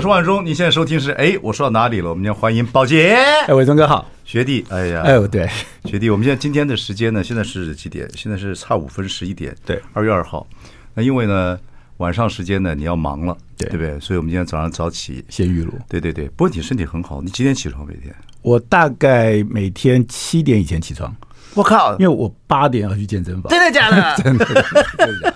[0.00, 2.08] 我是万忠，你现在收听是哎，我说到哪里了？
[2.08, 5.46] 我们要欢迎宝杰，哎，伟忠哥好，学弟，哎呀，哎，对，
[5.84, 8.08] 学弟，我们现在今天的时间呢，现在是几点？
[8.16, 10.46] 现在是差五分十一点，对，二月二号。
[10.94, 11.58] 那因为呢，
[11.98, 14.00] 晚上时间呢，你要忙了，对，对不对？
[14.00, 16.26] 所以我们今天早上早起先预录，对对对。
[16.30, 18.14] 不过你身体很好，你几点起床每天？
[18.40, 21.14] 我大概每天七点以前起床。
[21.54, 23.50] 我靠，因为我八点要去健身房。
[23.50, 24.16] 真的假的？
[24.22, 25.34] 真的，真的假的？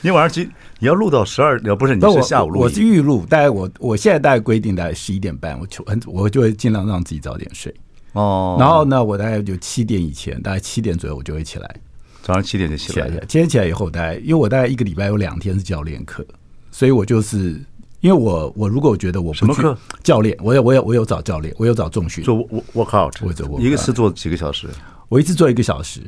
[0.00, 0.50] 你晚上几？
[0.80, 1.58] 你要录到十二？
[1.76, 2.60] 不是，你是下午录。
[2.60, 7.74] 我是预录，大概我我现在大概规定大概十一点半，我求很我就会尽量让自己早点睡。
[8.12, 8.56] 哦。
[8.58, 11.76] 然后呢，我大概就七点以前，大概七点左右我就会起来。
[12.22, 13.08] 早上七点就起来。
[13.28, 16.24] 今天起来以后，大概因为我大概一个礼拜有两天是教练课，
[16.70, 17.60] 所以我就是
[18.00, 24.68] 因为我我如果我觉得我什么课教练，我有我有我有找教练，我有找重训做 out，我做过一个是做几个小时，
[25.08, 26.00] 我一次做一个小时，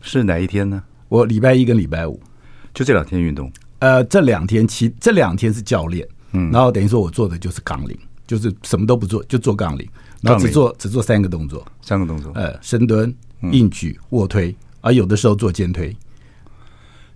[0.00, 0.82] 是哪一天呢？
[1.08, 2.20] 我礼拜一跟礼拜五。
[2.74, 9.88] 就这两天运动，呃，这两天其这两天是教练，嗯，然后等于说我做的就是杠铃，就是什么都不做，就做杠铃，
[10.20, 13.12] 然后只做只做三个动作，三个动作，呃，深蹲、
[13.50, 15.96] 硬举、卧推，而有的时候做肩推。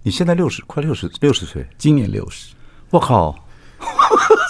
[0.03, 2.55] 你现在六十，快六十，六十岁，今年六十，
[2.91, 3.39] 我靠，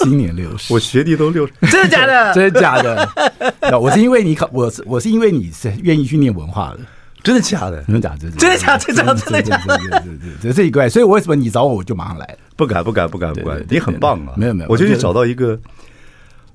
[0.05, 2.35] 今年六十，我学弟都六十，真的假的？
[2.35, 3.79] 真的假的？
[3.79, 6.81] 我是因为你考，我是我是因为你是愿意去念文化的。
[7.23, 7.81] 真的假的？
[7.85, 8.31] 真的假的？
[8.33, 8.79] 真的假的？
[8.79, 9.79] 真的真的假的？
[9.79, 12.37] 对对对，这一怪，所以为什么你找我，我就马上来？
[12.57, 14.35] 不敢不敢不敢不敢，你很棒啊！
[14.37, 15.57] 没有没有，我就去找到一个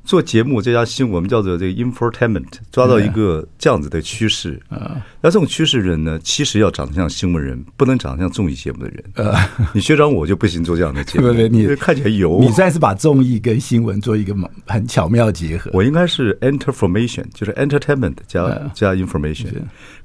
[0.07, 4.57] 做节目这家新闻，我们叫做这个 infotainment，抓到一个这样子的趋势。
[4.69, 9.03] 啊，那这种趋势人呢，其实要长得像新闻人，不能长得像综艺节目的人。
[9.15, 9.35] 呃，
[9.73, 12.39] 你学长我就不行做这样的节目， 你看起来油。
[12.39, 14.33] 你算是把综艺跟新闻做一个
[14.65, 15.69] 很巧妙结合。
[15.73, 19.47] 我应该是 enterformation，就是 entertainment 加加 information。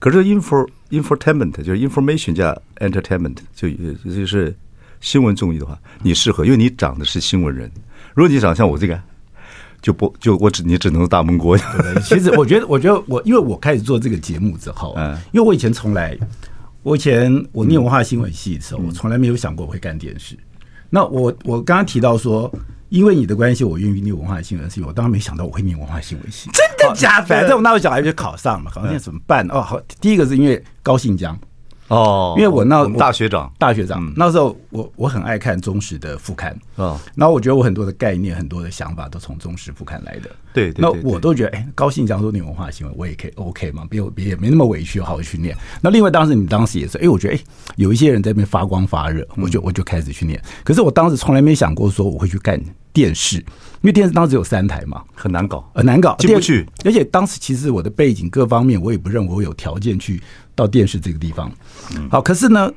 [0.01, 4.53] 可是 info infotainment 就是 information 加 entertainment，就也就是
[5.01, 7.71] 新闻综艺的话，你适合，因为你长得是新闻人。
[8.15, 9.01] 如果你长得像我这个，
[9.83, 11.59] 就不就我只你只能做大闷锅。
[12.03, 16.17] 其实我觉得，我觉得我因为我开始做这个节目之后，嗯，因为我以前从来，
[16.83, 20.39] 我以前我念文化新闻系的时候，我从来没有想过我会干电视。
[20.89, 22.51] 那我我刚刚提到说。
[22.93, 24.83] 因为你的关系，我愿意念文化新闻系。
[24.83, 27.27] 我当然没想到我会念文化新闻系，真的假的？
[27.27, 29.49] 反正我那时候小孩就考上了，考上怎么办？
[29.51, 31.35] 哦，好，第一个是因为高信江。
[31.89, 36.57] 哦，因为我那我大学长，大学长那时候我我很爱看中时的副刊。
[36.77, 40.31] 啊，然后我觉得我很多的概念、很多的想法都从中时副刊来的。
[40.53, 45.57] 对，那我都觉得哎，高信江说你文化行为，我也可以 OK 嘛，别别也没那么委屈，好好去念。
[45.81, 47.41] 那另外当时你当时也是，哎，我觉得哎，
[47.77, 50.41] 有一些人在那边发光发热，我就我就开始去念。
[50.65, 52.61] 可是我当时从来没想过说我会去干
[52.93, 53.45] 电视，因
[53.83, 56.67] 为电视当时有三台嘛，很难搞，很难搞，进不去。
[56.85, 60.23] 而且当时其实我的背景各方面，我也不认为我有条件去。
[60.55, 61.51] 到电视这个地方，
[62.11, 62.71] 好，可是呢，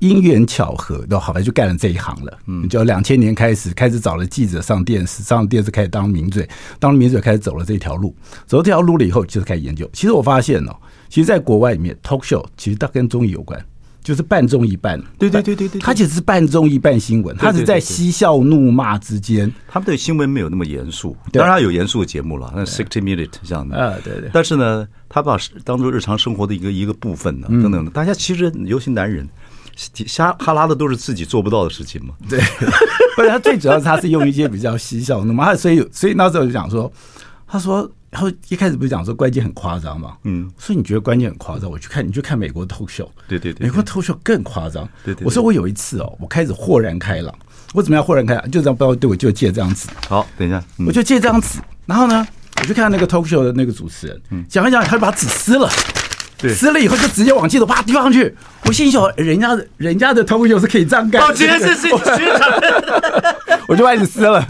[0.00, 2.38] 因缘巧合，都好来就干了这一行了。
[2.46, 8.14] 嗯，就两千年开始，开始找了记者上电视，上电视开始当名嘴，当了名嘴开始走了这条路，
[8.46, 9.88] 走了这条路了以后，就是开始研究。
[9.92, 10.76] 其实我发现哦，
[11.08, 13.64] 其实在国外里面，talk show 其实它跟综艺有关。
[14.02, 19.50] 就是半综艺半，对对对对对，他其实是半综艺半新闻，他是在嬉笑怒骂之间。
[19.66, 24.28] 他们对新闻没有那么严肃，当然有严肃的节目了，那 sixty minute 这样的啊，对对。
[24.30, 27.90] 但是呢，他把当做日常生活的一个一个部分呢，等等的。
[27.92, 29.26] 大家其实尤其男人，
[29.76, 32.14] 瞎哈拉的都是自己做不到的事情嘛。
[32.28, 32.38] 对，
[33.16, 36.92] 不是他最主要是他是用一些比较嬉笑的嘛，所以所以那时候就讲说，
[37.46, 37.90] 他说。
[38.10, 40.16] 然后一开始不是讲说关键很夸张嘛？
[40.22, 41.68] 嗯，所以你觉得关键很夸张？
[41.68, 44.88] 我去看，你去看美国的 talk show，对对对，美国 talk show 更夸张。
[45.04, 47.34] 对对，我说我有一次哦，我开始豁然开朗。
[47.72, 48.50] 我怎么样豁然开朗？
[48.52, 49.88] 就这样，不要对我就借这张纸。
[50.08, 51.58] 好，等一下，我就借这张纸。
[51.86, 52.24] 然后呢，
[52.60, 56.03] 我就看那个 talk show 的那个主持人，讲一讲，他就把纸撕了，对，
[56.52, 58.34] 撕了以后就直接往镜头啪丢上去。
[58.66, 61.22] 我心想，人家的人家的 talk show 是可以这样干。
[61.22, 62.50] 哦，今天是是学长，
[63.68, 64.44] 我就开始撕了。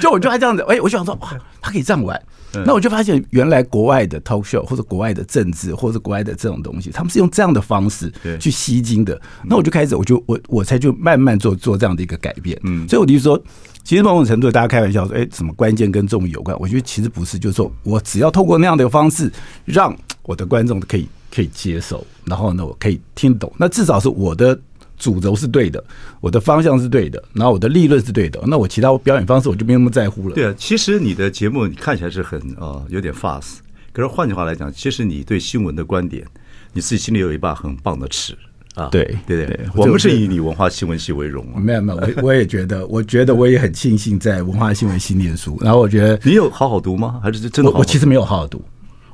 [0.00, 2.20] 就我就还这样子，哎，我就想说，哇，他可以这样玩。
[2.66, 9.20] 那我就发现，原来国外的 talk show 或者国外的政治或者国外的这种东西，他们是用这样的方式去吸睛的。
[9.44, 12.58] 那我就开始，我就我我才就慢慢做做这样的一个改变。
[12.64, 13.42] 嗯，所以我就说，
[13.82, 16.56] 其实某种程度，大家开玩笑说，哎，什么关键跟综艺有关？
[16.60, 19.32] 我觉得其实不是，就是说我只要透过那样的方式，
[19.64, 24.58] 让我的观众可以可以接受，然后呢，我可以听懂，那至少是我的。
[25.02, 25.82] 主轴是对的，
[26.20, 30.34] 我的方向是对的，然后我的利润是对的，那我其他表演方式我就没那么在乎了。
[30.36, 33.54] 对啊，其实你的节目你看起来是很啊、呃、有点 fast，
[33.92, 36.24] 可是换句话来讲，其实你对新闻的观点，
[36.72, 38.38] 你自己心里有一把很棒的尺
[38.76, 38.86] 啊。
[38.92, 41.58] 对对对，我们是以你文化新闻系为荣啊。
[41.58, 45.58] 没有没有，我我也觉得， 我觉得我也很庆幸在文化新闻系念书。
[45.60, 47.18] 然后我觉得你有好好读吗？
[47.20, 47.80] 还是真的好好？
[47.80, 48.62] 我其实没有好好读，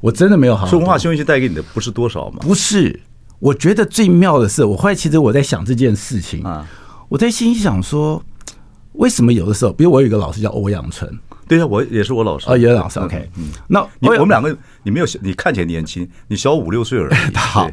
[0.03, 0.71] 我真的没有好好读。
[0.73, 2.41] 所以文化新闻系带给你的不是多少吗？
[2.43, 3.01] 不是。
[3.39, 6.67] 我觉得最妙的是，我后来其实我在想这件事情啊，
[7.09, 8.23] 我在心想说，
[8.93, 11.09] 为什么有的时候，比如我有一个老师叫欧阳春，
[11.47, 12.99] 对呀，我也是我老师啊，也是老师。
[12.99, 17.15] OK，嗯，那我们两个，你没有，你看起来年轻，你小五六岁而已。
[17.37, 17.71] 好，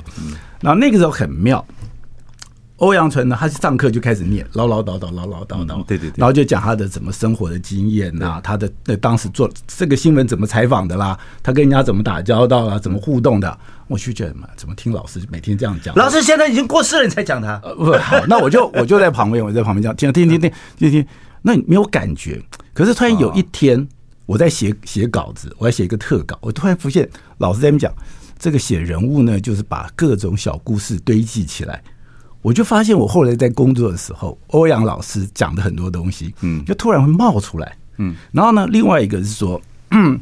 [0.62, 1.66] 然后那个时候很妙。
[2.78, 13.58] 欧阳纯呢，他是上课就开始念，唠唠叨叨，唠唠叨叨，对对对，然后就讲他的怎么生活的经验呐，他的那当时做这个新闻怎么采访的啦，他跟人家怎么打交道啦，怎么互动的，
[13.88, 15.96] 我去觉得嘛，怎么听老师每天这样讲？
[15.96, 17.60] 老师现在已经过世了，你才讲他？
[17.64, 21.08] 呃，不好，那我就 我就在旁边，我在旁边讲，听听听听听听，
[21.42, 22.42] 那你没有感觉？
[22.74, 23.88] 可是突然有一天，
[24.26, 27.94] 我在写写稿子，我在写一个特稿，我突然发现老师在那边讲，
[28.38, 31.82] 这个写人物呢，就是把各种小故事堆积起来。
[32.46, 38.16] 我就发现，我后来在工作的时候，欧阳老师讲的很多东西，嗯，就突然会冒出来，嗯。
[38.32, 39.60] 然后呢，另外一个是说，
[39.90, 40.20] 嗯，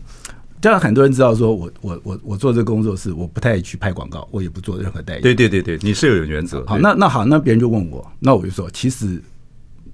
[0.61, 5.21] 这样很多人知道，说我我我我做这个工作是我不太去拍广告，我也不做任何代言。
[5.21, 6.65] 对对对对，你是有原则。
[6.65, 9.21] 好，那那好，那别人就问我，那我就说，其实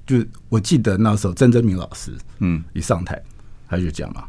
[0.06, 3.20] 就我记得那时候曾增明老师，嗯，一上台
[3.68, 4.26] 他就讲嘛。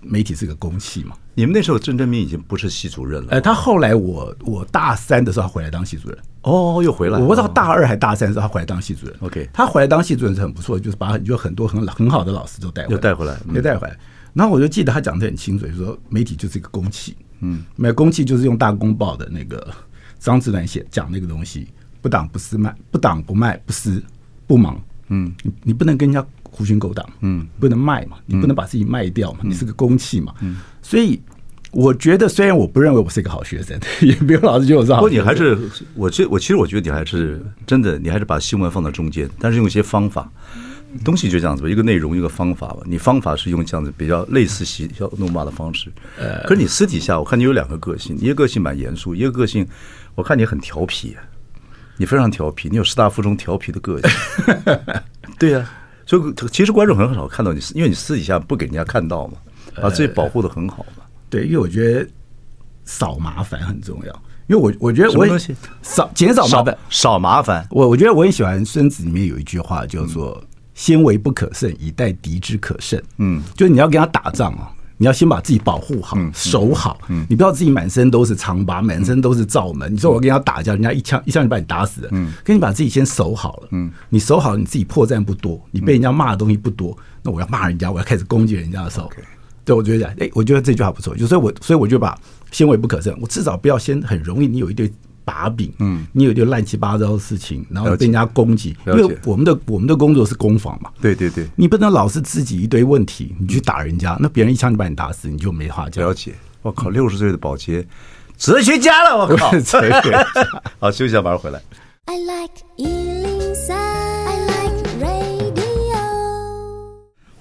[0.00, 1.14] 媒体是个公器嘛？
[1.34, 3.28] 你们那时候曾增明已经不是系主任了。
[3.30, 6.18] 哎，他后来我我大三的时候他回来当系主任。
[6.44, 7.18] 哦，又回来。
[7.18, 9.16] 我不知道大二还大三的时候他回来当系主任。
[9.20, 13.96] OK，他回来当系主任是很不错，就是把很就很多很很好的老师都带回来，又带回来，又带回来。
[14.32, 17.16] 然后我就记得他讲的很清楚，就是说媒体就是一个公器。
[17.40, 19.66] 嗯，没有公器就是用大公报的那个
[20.18, 21.68] 张志南写讲那个东西，
[22.00, 24.02] 不挡不私卖，不挡不卖，不私
[24.46, 24.80] 不忙。
[25.08, 26.26] 嗯，你你不能跟人家。
[26.56, 31.20] 狐群狗党，嗯，不能卖嘛，你不能把自己卖掉嘛，嗯、你是个公器嘛，嗯，所以
[31.74, 35.58] 我觉得，虽然我不认为我是一个好学生， 也没有老师觉得我是好学生，不过你还是，
[35.94, 40.30] 我其我其实我觉得你还是真的，你还是把新闻放在中间，但是用一些方法，
[41.04, 49.66] 东西就这样子吧，一个内容一个方法吧，你方法是用这样子比较类似嬉笑怒骂的方式，呃，可是你私底下我看你有两个个性，一个个性蛮严肃，一个个性
[50.14, 51.16] 我看你很调皮，
[51.96, 54.10] 你非常调皮，你有师大附中调皮的个性，
[55.38, 55.82] 对呀、啊。
[56.06, 59.38] 所以，其实观众很少看到你，因为你私底下不给人家看到嘛，
[59.80, 61.03] 把自己保护的很好嘛。
[61.28, 62.08] 对，因为我觉得
[62.84, 64.22] 少麻烦很重要。
[64.46, 65.26] 因为我我觉得我
[65.82, 67.66] 少减少麻烦，少麻烦。
[67.70, 70.42] 我我觉得我很喜欢《孙子》里面有一句话叫做
[70.74, 73.02] “先为不可胜，以待敌之可胜”。
[73.16, 74.70] 嗯，就是你要跟他打仗啊。
[74.96, 77.00] 你要先把自己保护好，守好。
[77.28, 79.92] 你不要自己满身都是疮疤，满身都是罩门。
[79.92, 82.08] 你说我跟人家打架，人家一枪一枪就把你打死了。
[82.12, 83.68] 嗯，跟你把自己先守好了。
[83.72, 86.96] 嗯，你守好了，你自己破绽不多，你被人家骂的东西不多。
[87.22, 89.10] 那我要骂人家，我要开始攻击人家的时候，
[89.64, 91.16] 对，我觉得哎，我觉得这句话不错。
[91.16, 92.18] 就所以，我所以我就把
[92.50, 94.92] 先为不可胜，我至少不要先很容易，你有一堆。
[95.26, 106.04] 把柄，嗯，你有一堆乱七八糟的事情，然后被人家攻击，因为我们的我们的工作是攻防嘛，对对对，你不能老是自己一堆问题，你去打人家，那别人一枪就把你打死，你就没话讲。
[106.06, 107.86] 了解，我靠，六十岁的保洁，
[108.36, 110.26] 哲学家了，我靠， 哲学
[110.78, 111.58] 好，休息一下，马上回来。
[112.04, 114.23] I like 103,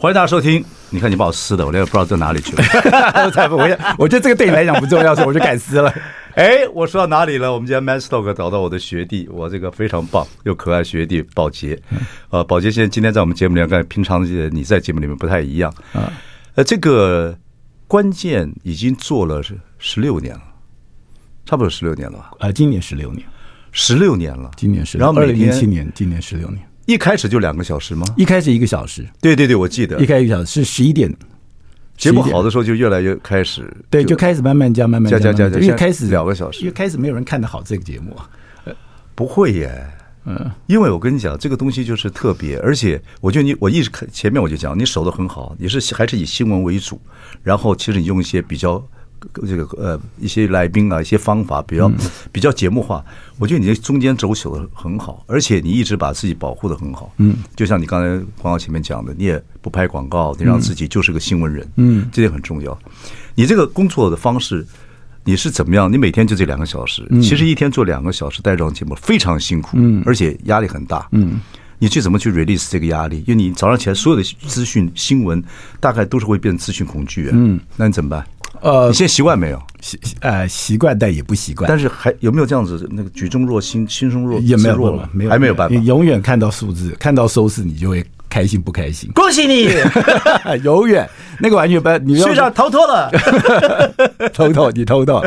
[0.04, 0.62] 欢迎大家收听。
[0.90, 2.64] 你看，你把我撕的，我连不知道在哪里去了。
[3.56, 5.90] 我我觉得这个对你来讲不重要，所以我就敢撕了。
[6.36, 7.54] 哎，我说到哪里了？
[7.54, 11.82] 我们今天 Man Stock 找到我的学弟，我这个非常棒又可爱学弟宝杰。
[12.32, 16.12] 呃，宝杰现在今天在我们节目里面，跟平常你在节目里面不太一样啊。
[16.56, 17.34] 呃，这个
[17.88, 20.42] 关键已经做了十十六年了，
[21.46, 22.32] 差不多十六年了吧？
[22.40, 23.26] 啊，今年十六年，
[23.72, 26.62] 十六年了，今年十六，然后二零零七年，今年十六年。
[26.86, 28.06] 一开始就两个小时吗？
[28.18, 29.08] 一开始一个小时。
[29.22, 31.14] 对对对，我记得一开始一个小时是十一点。
[31.96, 38.28] 节目好的时候就越来越开始，对，就开始慢慢加，慢慢加，加加加，因为开始两个小时，因为开始没有人看得好这个节目啊，
[39.14, 39.88] 不会耶，
[40.26, 47.00] 嗯，因为我跟你讲，这个东西就是特别，而且我觉得你，我一直看前面我就讲，你守的很好，你是还是以新闻为主，
[47.44, 48.84] 然后其实你用一些比较。
[49.48, 51.90] 这个呃，一些来宾啊，一些方法比较
[52.30, 53.02] 比较节目化，
[53.44, 57.12] 我觉得你这中间轴守的很好，而且你一直把自己保护的很好。
[57.18, 58.08] 嗯，就像你刚才
[58.42, 61.68] 广告前面讲的，你也不拍广告，你让自己就是个新闻人。
[61.76, 62.80] 嗯，这点很重要。
[63.36, 64.66] 你这个工作的方式，
[65.26, 65.92] 你是怎么样？
[65.92, 71.06] 你每天就这两个小时，其实一天做两个小时带妆节目非常辛苦，嗯，而且压力很大。
[71.12, 71.42] 嗯，
[71.80, 73.26] 你去怎么去 release 这个压力？
[73.28, 75.44] 因为你早上起来所有的资讯新闻
[75.82, 77.30] 大概都是会变成资讯恐惧。
[77.34, 78.26] 嗯，那你怎么办？
[78.62, 79.62] 呃，你现在习惯没有？
[79.82, 81.68] 习呃习惯，但也不习惯。
[81.68, 82.88] 但是还有没有这样子？
[82.92, 85.76] 那个举重若轻，轻松若也没有了，没有还没有办法。
[85.76, 89.12] 你永远看到数字，看到收视，你就会开心不开心？
[89.14, 89.68] 恭喜你，
[90.64, 93.12] 永远那个完全不，你学长逃脱了，
[94.34, 95.22] 偷偷你偷偷。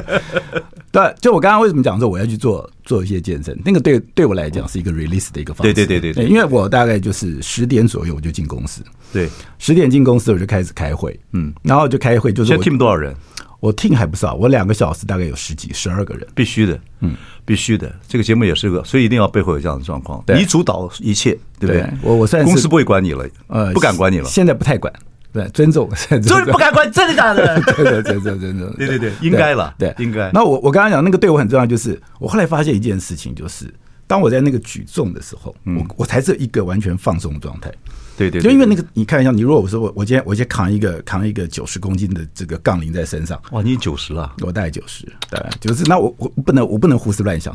[0.97, 3.55] 对，就我刚刚为什么讲说我要去做做一些健身？
[3.63, 5.75] 那个对对我来讲是一个 release 的一个方式。
[5.75, 8.81] 对对对对，因为我大概就是十点左右我就进公司，
[9.13, 13.15] 对，十点进公司我就开始开会，嗯，然后就开会，就是我 team 多少人？
[13.61, 17.95] 我 team 还不少，我两个小时大概有十几、十二个人，必须的，嗯，必须的。
[18.09, 21.87] 这个节目也是个，所以一定要背后有这样的状况，你主导一切，对不对？
[22.01, 24.91] 我我算是公司不会管你了，呃，不敢管你了，现在不太管。
[25.37, 25.87] 对，尊重，
[26.23, 27.61] 就是不敢管，真的假的？
[27.61, 30.31] 对对对对对对，对对对，应该了，对，应该。
[30.33, 33.71] 那我我刚刚讲那个对我很重要，就是我后来发现一件事情，就是
[34.07, 37.71] 当我在那个举重的时候，我我才是一个完全放松状态。
[38.17, 47.55] 对对，就因为那个，你看一下，你如果我说我我今天我今天扛一个扛一个九十公斤的这个杠铃在身上，哇，你九十了，我大概九十，对，九十，那我我不能我不能胡思乱想。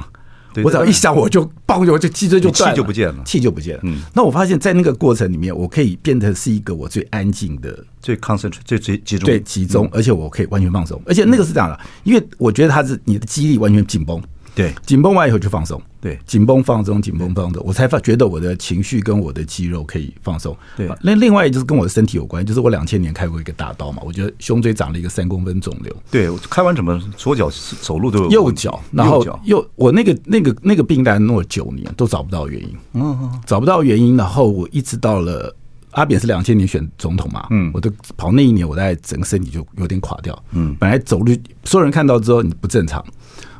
[0.64, 3.82] 我只要一想，我就嘣，我就脊椎就气就不见了，气就不见了。
[3.84, 11.02] 嗯，那我发现，在那个过程里面，我可以变得是一个我最安静的、最 concentrate、最最集中、最集中，而且我可以完全放松。
[11.06, 14.22] 而且那个是这样的，因为我觉得它是你的肌力完全紧绷。
[14.54, 15.82] 对，紧绷完以后就放松。
[16.02, 20.56] 对，紧绷放松，紧绷放松，我才发觉得我的情绪跟我的肌肉可以放松。
[20.76, 25.96] 对，那另外就是跟我的身体有关，就是我两千年开过一个大刀嘛，我觉得胸椎长了一个三公分肿瘤。
[26.10, 27.50] 对，开完怎么左脚
[27.82, 35.56] 走路都有右脚，然后右我那个那个那个病单弄了九年都找不到原因，嗯，找不到原因，然后我一直到了
[35.92, 41.32] 阿扁是两千年选总统嘛，嗯，我都跑那一年，我大概整个身体就有点垮掉，嗯，本来走路
[41.64, 43.06] 所有人看到之后你不正常。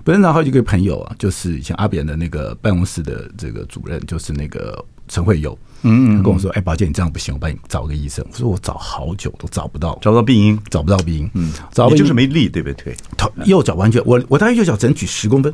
[0.04, 12.96] 本身然后一个朋友啊，就是以前阿扁的那个办公室的这个主任，就是那个陈慧友，嗯，他跟我说：“哎，宝剑，你这样不行，我帮你找个医生。”我说：“我找好久都找不到，找不到病因，找不到病因。”嗯，找你就是没力，对不对？
[13.46, 15.54] 右脚完全，我我大概右脚只能举十公分，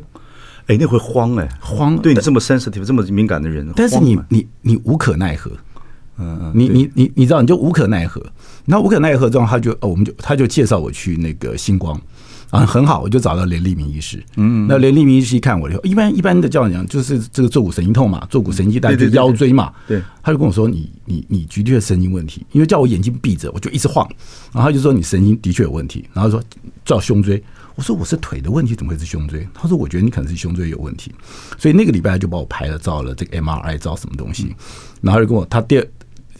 [0.66, 1.98] 哎，那会慌哎，慌。
[1.98, 5.50] 对你这么 sensitive、这么敏感的人，但是你你你无可奈何，
[6.18, 8.24] 嗯，你你你你知道，你就无可奈何。
[8.64, 12.00] 那无可奈何之后，他就哦，我们就他就介绍我去那个星光。
[12.50, 14.24] 啊，很好，我就找到连立明医师。
[14.36, 19.72] 嗯，那连立明医师一看我以后，一般一般的叫你讲，就是这个坐骨神经痛嘛，坐骨神经带就腰椎嘛。
[19.86, 24.08] 对，他就跟我说：“你你你的确神经问题，因为叫我眼睛闭着，我就一直晃。”
[24.52, 26.42] 然后他就说：“你神经的确有问题。”然后说
[26.84, 27.42] ：“照胸椎。”
[27.76, 31.12] 我说：“我是腿的问题，怎么会是胸椎？”他说：“我觉得你可能是胸椎有问题。”
[31.58, 34.54] 所以那个礼拜就把我排了，照了这个 MRI，照什么东西。
[35.02, 35.86] 然后就跟我，他第二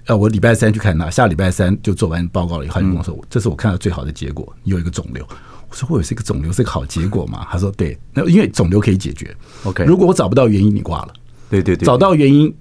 [0.07, 5.25] 呃，我礼拜三去看他，下礼拜三就做完报告了以后，他就跟我说：“这是我看到最好的结果，你有一个肿瘤。”
[5.71, 9.35] 我说：“会有是一个肿瘤，是个好结果嘛？”他说：“对，那因为肿瘤可以解决。
[9.65, 11.13] OK，如果我找不到原因，你挂了。
[11.51, 12.53] 对对对，找到原因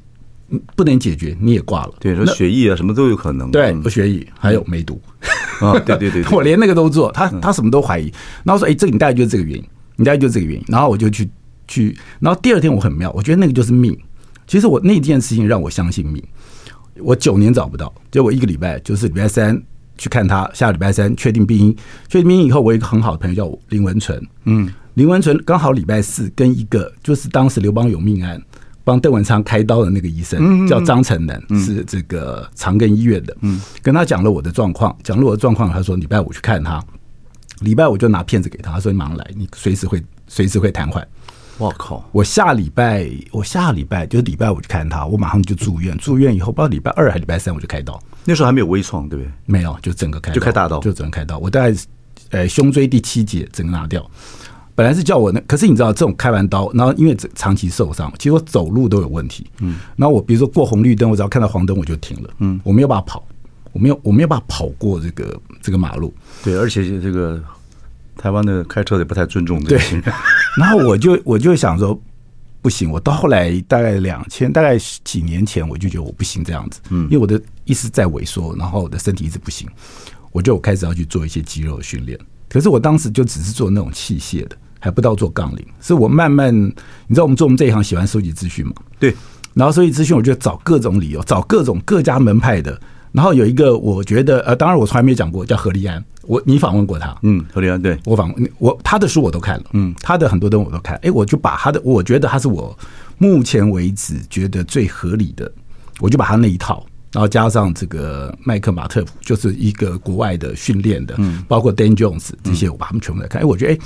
[0.76, 1.94] 不能解决，你也挂了。
[2.00, 3.50] 对，说血液啊，什么都有可能。
[3.52, 5.02] 对，有血液，还有梅毒
[5.60, 5.80] 啊。
[5.80, 8.12] 对对对， 我连那个都做，他他什么都怀疑。
[8.44, 9.64] 然后说：‘哎，这个你大概就是这个原因，
[9.96, 11.30] 你大概就是这个原因。’然后我就去
[11.68, 13.98] 去，然后第二天我很妙，我觉得那个就是命。
[14.46, 16.22] 其实我那件事情让我相信命。
[17.00, 19.62] 我九年找不到，结果一个礼拜就是礼拜三。”
[19.98, 21.76] 去看他，下礼拜三确定病因，
[22.08, 28.42] 确定病因以后，我有一个很好的朋友叫林文纯，嗯，林文纯刚好礼拜四跟一个就是当时刘邦有命案
[28.84, 36.82] 帮邓文昌开刀的那个医生叫张成能，是这个长庚医院的，嗯，跟他讲了我的状况，讲了我的状况，他说礼拜五去看他，
[37.60, 41.04] 礼拜五就拿片子给他，他说你马上来，你随时会随时会瘫痪。
[41.58, 42.08] 我靠！
[42.12, 48.00] 我下礼拜我下礼拜就是礼拜五去看他，我马上就住院，住院以后不知道礼拜二还是礼拜三我就开刀。
[48.26, 49.32] 那时候还没有微创，对不对？
[49.46, 51.40] 没有，就整个开，就开大刀，就整个开刀。
[51.40, 51.76] 我大概
[52.30, 54.06] 呃胸椎第七节整个拿掉。
[54.76, 59.48] 本来是叫我那，可是你知道这种开完刀，然后因为长期受伤，其实我走路都有问题。
[59.60, 62.30] 嗯，然后我比如说过红绿灯，我只要看到黄灯我就停了。
[62.38, 63.28] 嗯，我没有办法跑，
[63.72, 66.14] 我没有我没有办法跑过这个这个马路。
[66.44, 67.44] 对，而且这个。
[68.18, 69.80] 台湾的开车也不太尊重对，
[70.58, 72.00] 然后我就我就想说，
[72.62, 79.68] 不行，我到后来大概两千大概几年前，我就觉得我不行这样子，嗯，因为我的意识在萎缩，然后我的身体一直不行，
[80.32, 82.20] 我就开始要去做一些肌肉训练。
[82.50, 86.54] 可是我当时就只是做那种器械的，还不到做杠铃，是我慢慢，
[87.08, 88.74] 你知道我们做我们这一行喜欢收集资讯嘛？
[89.00, 89.16] 对，
[89.54, 92.80] 然后收集资讯，我就找各种理由，找各种各家门派的。
[93.18, 96.06] 然后有一个，我觉得呃，当然我从来没有讲过，叫何立安。
[96.28, 100.96] 我你访问过他，嗯，何立安，对我访问我他的书我都看了，嗯，他的很多东西我都看。
[100.98, 102.78] 哎，我就把他的，我觉得他是我
[103.18, 105.52] 目前为止觉得最合理的，
[106.00, 113.42] 我就把他那一套，然后加上这个麦克马特普，就是一个国外的训练的，嗯，包括 Dan Jones 这些，我把他们全部来看。
[113.42, 113.78] 哎，我觉得哎，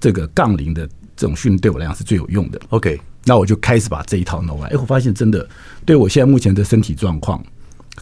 [0.00, 2.58] 这个杠铃的这种训练对我来讲是最有用的。
[2.70, 4.70] OK，那我就开始把这一套弄完。
[4.70, 5.46] 哎，我发现真的
[5.84, 7.44] 对我现在目前的身体状况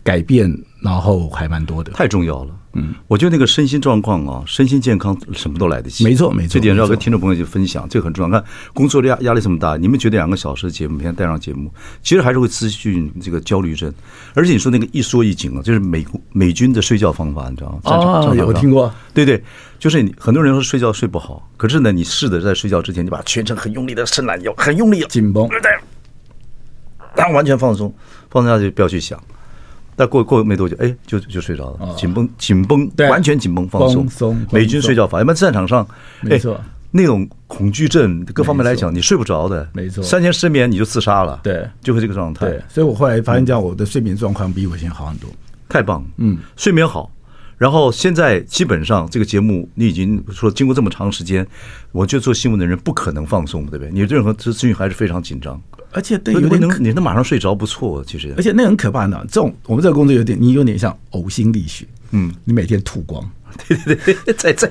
[0.02, 0.48] 改变，
[0.86, 2.54] 然后还蛮多的，太重要了。
[2.74, 6.04] 嗯，我觉得那个身心状况啊，身心健康什么都来得及。
[6.04, 6.52] 没错，没错。
[6.52, 8.30] 这点要跟听众朋友去分享，这个很重要。
[8.30, 11.72] 看工作压压力这么大，你们觉得两个小时的节目，每天带上节目，
[12.04, 13.92] 其实还是会咨询这个焦虑症。
[14.34, 17.90] 而且你说那个一说一紧啊，就是美美军的睡觉方法，你知道吗？
[17.90, 18.94] 啊，有听过。
[19.12, 19.42] 对对，
[19.80, 25.72] 就是你很多人说睡觉睡不好，可是呢，你试着在睡觉之前，你把全程很用力的伸懒腰，很用力紧绷，对，
[27.16, 27.92] 然后完全放松，
[28.30, 29.18] 放松下去不要去想。
[29.96, 34.06] 但过过没多久，哎，就就睡着了，紧绷紧绷，完全紧绷放松。
[34.52, 35.86] 美军睡觉法，一般战场上，
[36.20, 36.60] 没错，
[36.90, 42.46] 那种恐惧症各方面来讲，你睡不着的，没错，三天失眠你就自杀了，对，就会这个状态。
[42.46, 45.30] 对，所以我后来发现，这样我的睡眠状况比我以前好很多，
[45.68, 47.10] 太棒，嗯，睡眠好。
[47.58, 51.46] 然后现在基本上这个节目你已经说经过这么长时间，
[51.90, 53.90] 我觉得做新闻的人不可能放松，对不对？
[53.90, 55.58] 你任何资讯还是非常紧张。
[55.96, 58.34] 而且对，有点能你能马上睡着不错，其实。
[58.36, 63.26] 而且那很可怕的，这种我们这个工作有点，你有点像呕心沥血，嗯，你每天吐光，
[63.68, 64.70] 对对对，在在，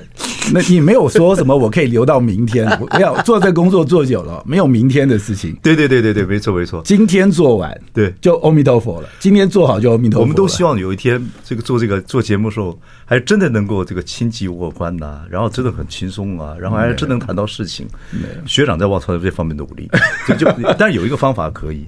[0.52, 5.56] 那你没有说什么我可以留到明天，我要做这工作做久了，没有明天的事情。
[5.62, 9.08] 对对对对对，没错没错，今天做完，对，就阿弥陀佛了。
[9.18, 10.22] 今天做好就阿弥陀佛。
[10.22, 17.86] 我们都希望有一天这个做这个做节目的时候，还真的能够这个亲近我观呐，然后真的很轻松啊，然后还真能谈到事情。
[18.46, 19.90] 学长在往朝这方面努力，
[20.28, 20.46] 就就
[20.78, 21.86] 但是有一个方法可以。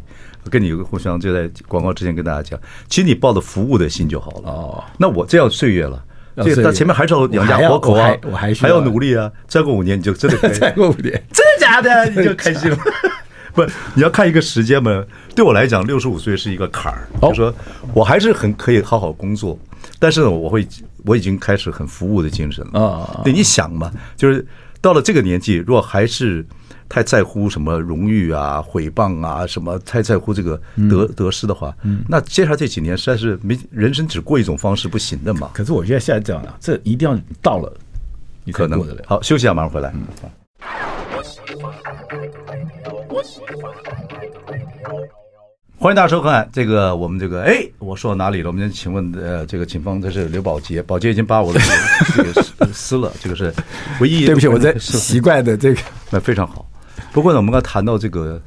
[0.51, 4.49] 跟你有个互相，就在广告之前跟大家讲，其实你抱着服务的心就好了。
[4.49, 6.03] 哦，那我这样岁月了，
[6.45, 9.31] 这个前面还是要养家活口啊，我还还要努力啊。
[9.47, 12.79] 再过五年你就真的 可以，再过五年真的假的 你就开心了。
[13.55, 13.65] 不，
[13.95, 15.05] 你要看一个时间嘛。
[15.35, 17.55] 对我来讲，六十五岁是一个坎儿，就是说
[17.93, 19.59] 我还是很可以好好工作，
[19.99, 20.67] 但是呢，我会
[21.05, 22.81] 我已经开始很服务的精神了。
[22.81, 24.47] 啊，对，你想嘛，就是
[24.81, 26.45] 到了这个年纪，如果还是。
[26.89, 31.77] 太在乎什么荣誉啊、毁谤啊，什么太在乎这个得得失的话，
[32.09, 35.51] 那接下来这几年实在是没人生只过一种方式不行的嘛。
[35.53, 37.71] 可是我觉得现在这样啊，这一定要到了，
[38.45, 39.93] 你可能好休息一下，马上回来。
[45.81, 48.49] 欢迎大家收看这个我们这个哎，我说到哪里了？
[48.49, 51.61] 我们请问呃，这个警方这是刘宝杰，宝杰已经把我的
[52.17, 52.43] 这个
[52.75, 53.55] 撕了，这个是
[54.01, 54.27] 唯一。
[54.27, 56.69] 对不起，我在习惯的这个，那非常好。
[57.13, 58.41] 不过呢，我们刚谈到这个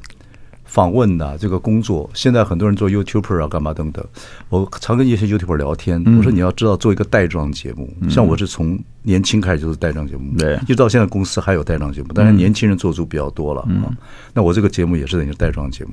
[0.64, 4.02] 访问呐这个工作，现在很多人做 YouTuber 啊，干嘛等等。
[4.48, 13.92] 我常跟一些 YouTuber 聊天，我说你要知道做一个带状节目，像我是从年轻开始就是带状节目，对，一直到现在公司还有带状节目，但是年轻人做出比较多了啊。
[14.32, 15.90] 那我这个节目也是等于带状节目，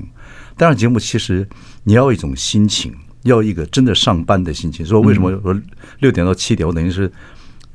[0.56, 1.46] 带状节目其实
[1.84, 4.86] 你要一种心情，要一个真的上班的心情。
[4.86, 5.54] 说为什么说
[5.98, 7.10] 六点到七点，我等于是。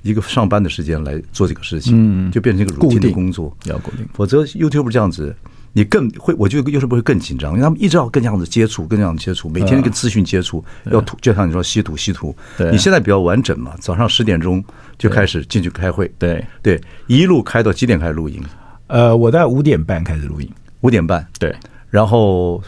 [0.06, 4.08] 一个上班的时间来做这个事情，就变成一个 routine 的工作，要固定。
[4.14, 5.36] 否则 YouTube 这样子，
[5.74, 12.36] 你更会，我觉得 YouTube 会更紧张，因为他们一直要跟这样子接触，跟这样子接触，每天跟资讯接触，要吐，就像你说稀土稀土。
[12.72, 14.64] 你现在比较完整嘛，早上十点钟
[14.98, 18.40] 就开始进去开会，对对，一路开到几点开始录音？
[18.88, 20.48] 呃，我在五点半开始录音，
[20.82, 21.56] 五点半，对，
[21.90, 22.64] 然后。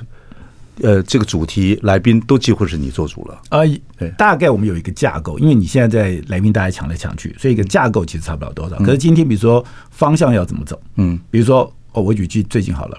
[0.82, 3.60] 呃，这个主题来宾都几乎是你做主了啊。
[3.98, 8.78] 对，大概我们有一个架构，因为你现在在来宾大家抢来抢去，所以一个架构其实差不了多少。
[8.78, 12.98] 可是今天比如说方向要怎么走，嗯，比如说哦，我举句最近好了，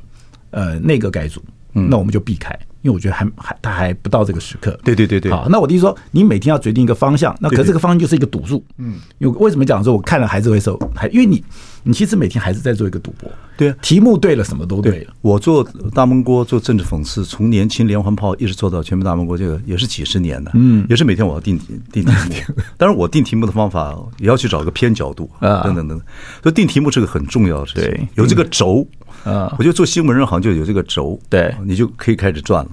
[0.50, 1.42] 呃，那个改组，
[1.74, 2.58] 嗯，那我们就避开。
[2.82, 5.32] 因为我觉得还还他还不到这个时刻，对对对对。
[5.32, 8.94] 好，那我的意思说，你每天要决定一个方向，那可是这个方向就是一个赌注，嗯。
[9.18, 11.42] 因为为什么讲说，我看了还是会受，还因为你
[11.82, 13.76] 你其实每天还是在做一个赌博，对啊。
[13.80, 15.14] 题目对了，什么都对了。
[15.20, 21.58] 我做大闷锅做政治讽刺，从年轻连环炮一直做到全民大闷锅，这个也是几十年的，嗯，也是每天我要定
[21.92, 22.54] 定题目。
[22.76, 26.00] 当然，我定题目的方法也要去找个偏角度啊，等等等等。
[26.42, 28.86] 所以定题目是个很重要的事情，对，有这个轴
[29.24, 29.54] 啊。
[29.58, 32.70] 我觉得做新闻人好像就有这个轴，对，你就可以开始转了。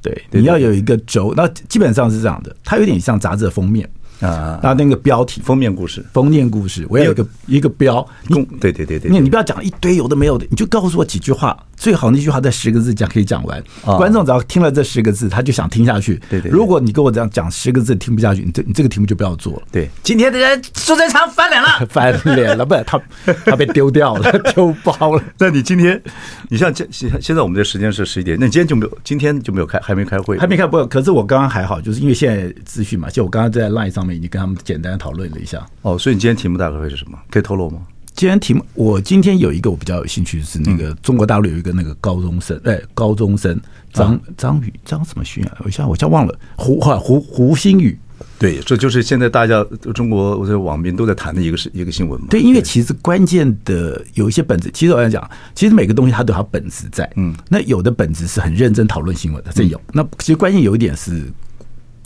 [0.00, 3.88] 对，你要有一个轴，那基本上是这样的，它有点像杂志的封面。
[4.22, 16.22] 啊，那那个标题封面故事，封面故事，我要有一个一个标，你对对对对，你你不要讲一堆有的没有的，你就告诉我几句话，最好那句话在十个字讲可以讲完，观众只要听了这十个字，他就想听下去。
[16.30, 19.62] 对对，如果你跟我这样讲十个字听不下去，你这你这个题目就不要做了。
[19.72, 23.02] 对，今天的人苏贞昌翻脸了， 翻脸了，不是他
[23.44, 25.24] 他被丢掉了， 丢包了。
[25.38, 26.00] 那你今天，
[26.48, 30.86] 你像现现现在我们的时间是十一点，那你今天就没有，今天就没有开，还没开会，还没开不？
[30.86, 34.12] 可是我刚刚还好，就是因为现在资讯嘛，就我刚刚在 Line 上面。
[34.12, 37.18] 已经跟他们简单讨论了一下哦，所以你今天题目大概会是什么？
[37.30, 37.80] 可以透露吗？
[38.22, 43.60] 今天题目，我今天有一个我比较有兴趣是那个中国大陆有一个那个高中生，哎，高中生
[43.92, 45.58] 张张宇张什么勋啊？
[45.64, 47.98] 我一下我一下忘了胡哈胡胡新宇，
[48.38, 52.28] 对，这就是现在大家中国我在网民都在谈的一个是一个新闻嘛。
[52.30, 59.80] 对，因为其实关键的有一些本质，其实我想讲，其实每个东西它都有它本质在，嗯，那有的本质是很认真讨论新闻的，这有。
[59.92, 61.28] 那其实关键有一点是。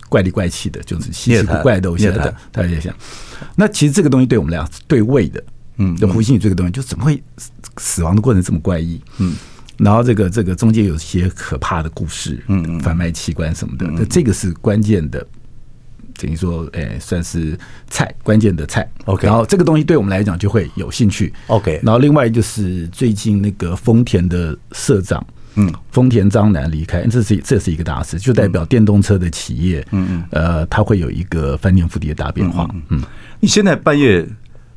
[0.08, 2.94] 怪里怪气的，就是稀奇古怪的东西的，大家想。
[3.56, 5.42] 那其实这个东西对我们来讲是对位的，
[5.76, 7.22] 嗯，就胡心宇这个东西，就怎么会
[7.78, 9.00] 死亡的过程这么怪异？
[9.18, 9.34] 嗯，
[9.78, 15.26] 然后这个这个中间有些可怕的故事，嗯嗯，贩卖器官什么的，那这个是关键的。
[16.18, 17.58] 等于说，哎，算是
[17.90, 18.88] 菜，关键的菜。
[19.04, 21.30] OK，然后这个东西对我们来讲就会有兴趣。
[21.48, 25.22] OK，然后另外就是最近那个丰田的社长，
[25.56, 32.66] 嗯，丰田章男离开，这是这是一个大事，就代表电动车的企业，嗯嗯，呃，它会有一个翻天覆地的大变化。
[32.88, 33.02] 嗯，
[33.38, 34.26] 你现在半夜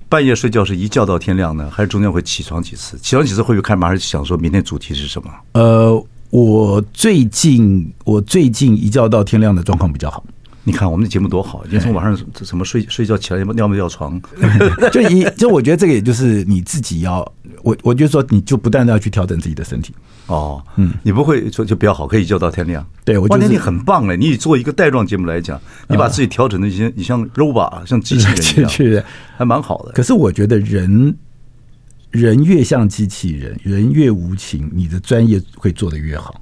[0.09, 2.97] 半夜睡觉是一觉到天亮呢，还是中间会起床几次？
[2.97, 3.87] 起床几次会不会看嘛？
[3.87, 5.31] 还是想说明天主题是什么？
[5.53, 10.23] 呃，我最近我最近一觉到天亮的状况比较好。
[10.63, 14.21] 你看我们的节目多好，你从晚上怎么睡睡觉起来尿不尿床？
[14.91, 17.19] 就一 就我觉得这个也就是你自己要，
[17.63, 19.95] 我我就说你就不断的要去调整自己的身体
[20.27, 22.85] 哦，嗯，你不会说就比较好，可以一觉到天亮。
[23.03, 28.25] 对，我觉得你很棒哎，你做一个带状节目来讲，你把自己调整的一些，你像 robot 像机器
[28.59, 29.03] 人一样，
[29.37, 29.93] 还蛮好的。
[29.93, 31.17] 可是我觉得人
[32.11, 36.39] 人越像机器人，人越无情，你的专业会做得越好。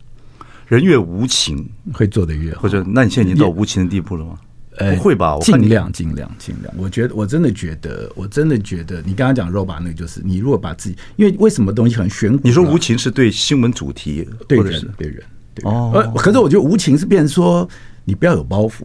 [0.68, 2.62] 人越无情，会做的越好。
[2.62, 4.38] 或者，那你现在已经到无情的地步了吗？
[4.78, 5.36] 呃，不会吧？
[5.42, 6.72] 尽量，尽量，尽量。
[6.78, 12.40] 我觉得，我真的觉得，我真的觉得，你刚刚讲 robot 那个，就是你如果把自己，因为为什么东西很玄乎？
[12.44, 15.24] 你说无情是对新闻主题，对人，对人，对人。
[15.64, 15.92] 哦。
[15.96, 17.68] 呃，可是我觉得无情是变成说，
[18.06, 18.82] 你不要有包袱。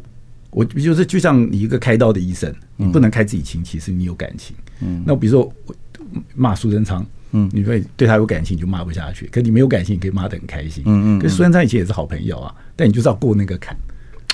[0.51, 4.57] 我就是就像你一个开刀的医生，你不能开自己亲戚，是你有感情。
[4.81, 5.03] 嗯。
[5.05, 5.53] 那比如说，
[6.35, 7.05] 骂苏贞昌。
[7.33, 10.83] 嗯，你会对他有感情，你就骂不下去；可你没有感情，你可以骂得很开心。
[10.87, 13.77] 嗯嗯，跟苏贞昌以前也是好朋友啊，但你就是要过那个坎，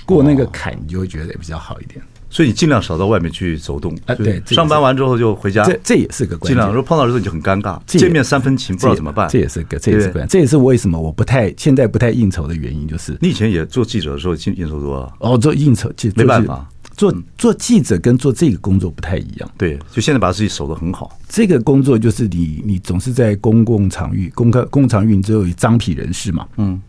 [0.05, 2.01] 过那个坎，你就会觉得比较好一点。
[2.31, 3.97] 所以你尽量少到外面去走动。
[4.05, 5.65] 啊，对，上班完之后就回家。
[5.65, 6.49] 这这也是个关键。
[6.49, 9.27] 尽量说碰到的时候你就很尴尬，见面三分情，不知道怎么办。
[9.31, 10.29] 这也是个，这也是关键。
[10.29, 15.11] 这也是为什么我不太现在不太应酬的原因，就是你以前也做记者的时候应应酬多啊。
[15.21, 16.69] 哦，做应酬记，没办法。
[16.99, 21.17] 做做记者跟做这个工作不太一样，对，就现在把自己守得很好。
[21.29, 26.83] 这个工作就是你，你总是在公共场域、公开公共场域，你只有张皮人士嘛，嗯，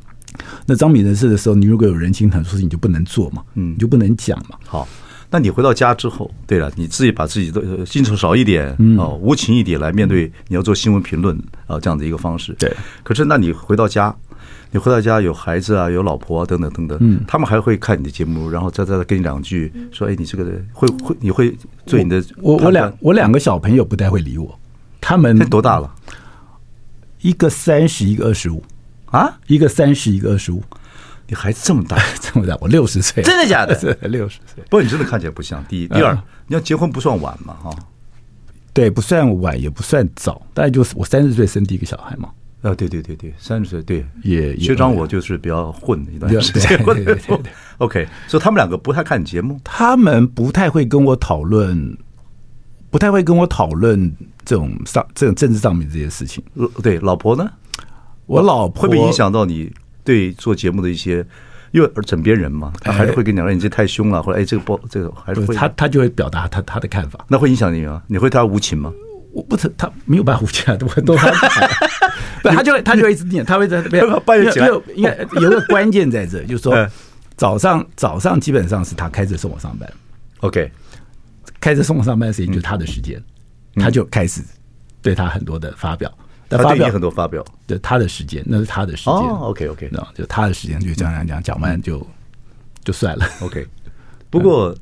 [0.65, 4.57] 那张皮人士的时候，你如果有人情很多事情，你就不能做嘛，嗯，你就不能讲嘛。
[4.65, 4.87] 好，
[5.29, 7.61] 那你回到家之后，对了，你自己把自己的
[7.93, 12.51] 应酬少一点，哦，无情一点来面对你要做新闻评论啊这样的一个方式。
[12.57, 14.15] 对，可是那你回到家。
[14.71, 24.59] 你回到家有孩子啊，有老婆啊，等等等等，嗯，他们还会看你的节目，然后再再跟你两句，说，哎，你这个人会会，你会对你的我我两我两个小朋友不太会理我，
[25.01, 25.93] 他们多大了？
[27.21, 28.63] 一个三十，一个二十五。
[29.11, 30.61] 啊，一个三十，一个二十五，
[31.25, 33.73] 你孩子这么大， 这么大，我六十岁，真的假的？
[34.07, 35.65] 六十岁，不过你真的看起来不像。
[35.65, 36.13] 第一，第二，
[36.45, 37.75] 你要结婚不算晚嘛，哈，
[38.71, 42.29] 对，不算晚，也不算早，大概就是我三十岁生第一个小孩嘛。
[42.61, 46.77] 啊，对对对对，三十岁对，也学长我就是比较混的一段时间。
[47.77, 51.97] OK，所以他们两个不太看节目，他们不太会跟我讨论，
[52.89, 56.43] 不太会跟我讨论这种上这种政治上面这些事情。
[56.83, 57.49] 对，老婆呢？
[58.25, 59.71] 我老婆会不会影响到你
[60.03, 61.25] 对做节目的一些？
[61.71, 67.23] 因为枕边人嘛，他还是会跟你讲，你这太凶了，或者哎，这个不，这个还是会他他就会表达他他的看法。
[67.27, 68.01] 那会影响你吗？
[68.07, 68.91] 你会对他无情吗？
[69.31, 71.29] 我不曾，他没有办法无情，都都他，
[72.41, 74.67] 不，他就会他就会一直念，他会在那边半夜起来。
[74.95, 76.75] 应该有个关键在这， 就是说
[77.37, 79.87] 早上早上基本上是他开车送我上班
[80.39, 80.71] ，OK，
[81.59, 83.21] 开车送我上班的时间就是他的时间，
[83.75, 84.41] 他就开始
[85.01, 86.11] 对他很多的发表，
[86.49, 92.05] 他发表很多发表，对他的时间那是他的时间，OK OK，那就他的时间就这样讲讲完就
[92.83, 93.65] 就算了，OK，
[94.29, 94.75] 不过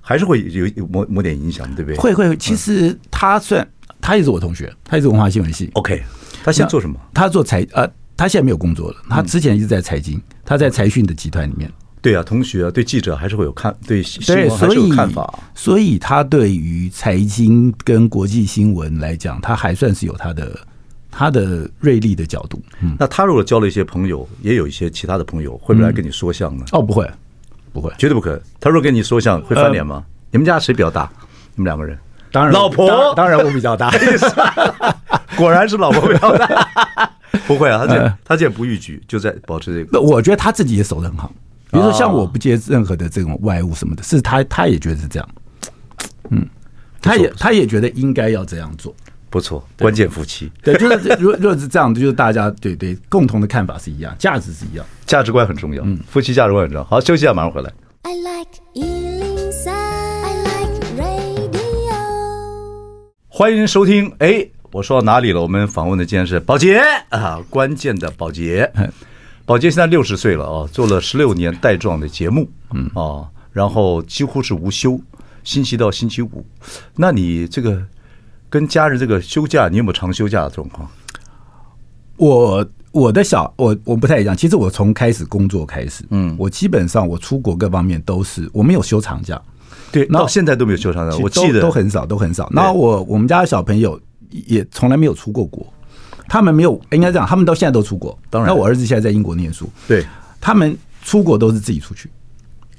[0.00, 1.96] 还是会有有某某点影响，对不对？
[1.98, 3.66] 会会，其实他算。
[4.06, 5.68] 他也是我同学，他也是文化新闻系。
[5.72, 6.00] OK，
[6.44, 6.96] 他现在做什么？
[7.12, 7.84] 他做财呃，
[8.16, 8.96] 他现在没有工作了。
[9.10, 11.68] 他之前一直在财经，他在财讯的集团里面。
[12.00, 15.36] 对啊，同学啊，对记者还是会有看，对新闻还是有看法。
[15.56, 20.56] 所以他对于财经跟国际新闻来讲，他还算是有他的
[21.10, 22.62] 他的锐利的角度。
[22.80, 26.64] 嗯，那他如果交了一些朋友，也有一些其他的朋友，会不会来跟你说相呢？
[26.70, 27.10] 哦，不会，
[27.72, 28.40] 不会，绝对不可能。
[28.60, 30.04] 他如果跟你说相，会翻脸吗？
[30.30, 31.10] 你们家谁比较大？
[31.56, 31.98] 你们两个人？
[32.32, 33.90] 当然，老婆当，当然我比较大，
[35.36, 37.10] 果然是老婆比较大。
[37.46, 40.00] 不会啊，他这他这不逾矩，就在保持这个。
[40.00, 41.30] 我觉得他自己也守得很好。
[41.70, 45.28] 比如说，像我不接任何的这种外物什么的，是他他也觉得是这样。
[46.30, 46.46] 嗯，
[47.02, 48.94] 他也他也觉得应该要这样做。
[49.28, 50.50] 不错，关键夫妻。
[50.62, 55.82] 对，就是如果如果是这样，就是大家对对共同的看法是一样，价值是一样，价值观很重要。
[55.84, 56.84] 嗯，夫妻价值观很重要。
[56.84, 57.70] 好，休息一下，马上回来。
[58.02, 59.05] I like
[63.38, 64.10] 欢迎收听。
[64.20, 65.42] 哎，我说到哪里了？
[65.42, 68.72] 我们访问的今天是保洁啊，关键的宝杰。
[69.44, 74.98] 宝杰现在六十岁了啊，做了十六年带状的节目，嗯啊，然后几乎是无休，
[75.44, 76.46] 星期到星期五。
[76.94, 77.78] 那你这个
[78.48, 80.90] 跟家人这个休假，你有没有长休假的状况？
[82.16, 89.38] 我我的小我我不太一样，其实我从开始工作开始，嗯，我基本上我出国各方面都是我没有休长假，
[89.92, 92.50] 对，到现在都没有休长假，我记得都很少都很少。
[92.52, 95.66] 然后我我们家的小朋友也从来没有出过国。
[96.28, 98.18] 他们没有，应该这样，他们到现在都出国。
[98.28, 99.70] 当然，那我儿子现在在英国念书。
[99.86, 100.04] 对，
[100.40, 102.10] 他们出国都是自己出去。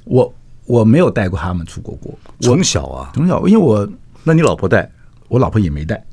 [0.03, 0.33] 我
[0.65, 2.19] 我没有带过他们出国过国。
[2.41, 3.87] 从小啊，从小，因为我，
[4.25, 4.91] 那你老婆带？
[5.29, 6.05] 我老婆也没带。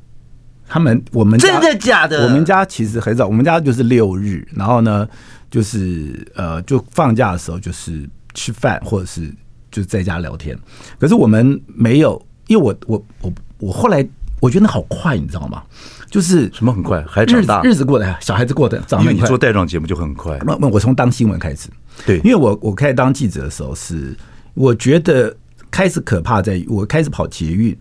[0.65, 2.23] 他们我们真的假的？
[2.23, 5.05] 我们家其实很早，我们家就是六日，然后呢，
[5.51, 9.29] 就是呃，就放假的时候就是吃饭或者是
[9.75, 10.57] 就在家聊天。
[10.97, 14.07] 可是我们没有，因为我我我我后来
[14.39, 15.63] 我觉得那好快，你知道吗？
[16.09, 19.03] 就是什么很快，孩子长大，日子过得，小孩子过得长得。
[19.03, 20.39] 因为你做带状节目就很快。
[20.45, 21.67] 那那我从当新闻开始，
[22.05, 24.15] 对，因为我我开始当记者的时候是，
[24.53, 25.35] 我觉得
[25.69, 27.75] 开始可怕在于我开始跑捷运，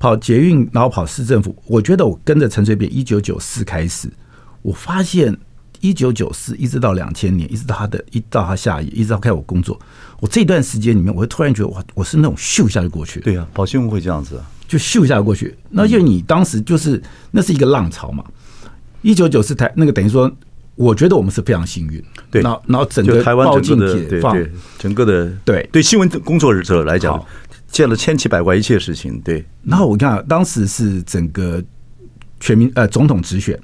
[0.00, 1.54] 跑捷运，然后跑市政府。
[1.66, 4.10] 我觉得我跟着陈水扁一九九四开始，
[4.62, 5.36] 我发现
[5.80, 9.78] 一九九四一直到两千年，一直到他的一到他下野，一直到开始我工作，
[10.20, 13.20] 我这段时间里面，我会突然觉得我我是那种咻一下就过去。
[13.20, 14.50] 对呀、啊，跑新闻会这样子啊。
[14.66, 18.22] 就咻一下过去，那因为你当时就是那是一个浪潮嘛。
[19.00, 20.30] 一九九四台那个等于说，
[20.74, 22.04] 我觉得我们是非常幸运。
[22.30, 24.36] 对，然后然后整个台湾整个的解放，
[24.78, 27.18] 整个的对对新闻工作者来讲，
[27.68, 29.18] 见了千奇百怪一切事情。
[29.20, 31.64] 对，然后我看当时是整个
[32.38, 33.58] 全民呃总统直选、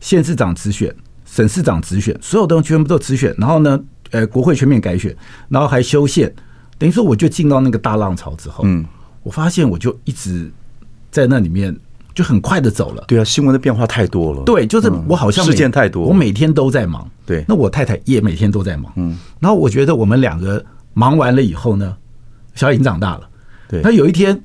[0.00, 0.92] 县市长直选、
[1.24, 3.32] 省市长直选，所有东西全部都直选。
[3.38, 3.78] 然后呢，
[4.10, 5.14] 呃，国会全面改选，
[5.48, 6.32] 然后还修宪，
[6.78, 8.84] 等于说我就进到那个大浪潮之后，嗯。
[9.24, 10.50] 我发现我就一直
[11.10, 11.76] 在那里面，
[12.14, 13.04] 就很快的走了。
[13.06, 14.42] 对啊，新闻的变化太多了。
[14.44, 17.06] 对，就是我好像事件太多，我每天都在忙。
[17.26, 18.90] 对，那我太太也每天都在忙。
[18.96, 21.94] 嗯，然后我觉得我们两个忙完了以后呢，
[22.54, 23.28] 小孩已经长大了。
[23.68, 24.40] 对，那有一天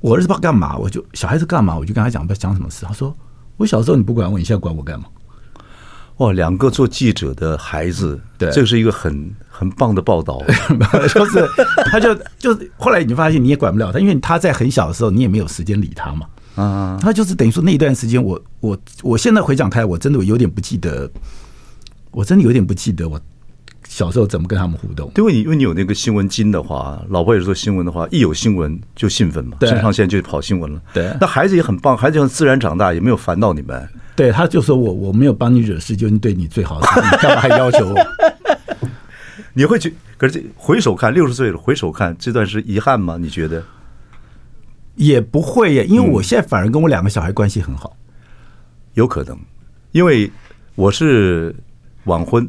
[0.00, 2.84] 我儿子不知道干嘛，我就小孩子干嘛，我就跟他讲，不知道讲什么事。
[2.84, 3.14] 他说
[3.58, 5.06] ：“我小时候你不管我，你现在管我干嘛？”
[6.18, 10.42] 哇，两个做记者的孩子，对，这是一个很很棒的报道。
[11.14, 11.46] 就是，
[11.90, 16.26] 他就就后来你就发现你也管不了他，因为他在很小的时候你也没有时间理他嘛。
[16.56, 21.08] 啊，他就是等于说那一段时间，我我我现在回想开，我真的有点不记得，
[22.10, 23.20] 我真的有点不记得我
[23.98, 25.10] 小时候怎么跟他们互动。
[25.16, 30.80] 因为你因为你有那个新闻经的话，老婆也是做新闻的话，一有新闻就兴奋嘛，肾上腺就跑新闻了。
[30.94, 33.88] 对，那孩子也很棒，孩子很自然长大，也没有烦到你们。
[34.14, 37.96] 对，他就说我我没有帮你惹事，就是对你最好的， 你干嘛还要求我？
[39.52, 39.92] 你会去？
[40.16, 43.16] 可是回首看，六十岁了，回首看这段是遗憾吗？
[43.20, 43.60] 你觉得？
[44.94, 47.96] 也不会耶，因为我现在反而跟我两个小孩关系很好。
[47.96, 48.04] 嗯，
[48.94, 49.36] 有可能，
[49.92, 50.30] 因为
[50.74, 51.54] 我是
[52.04, 52.48] 晚婚，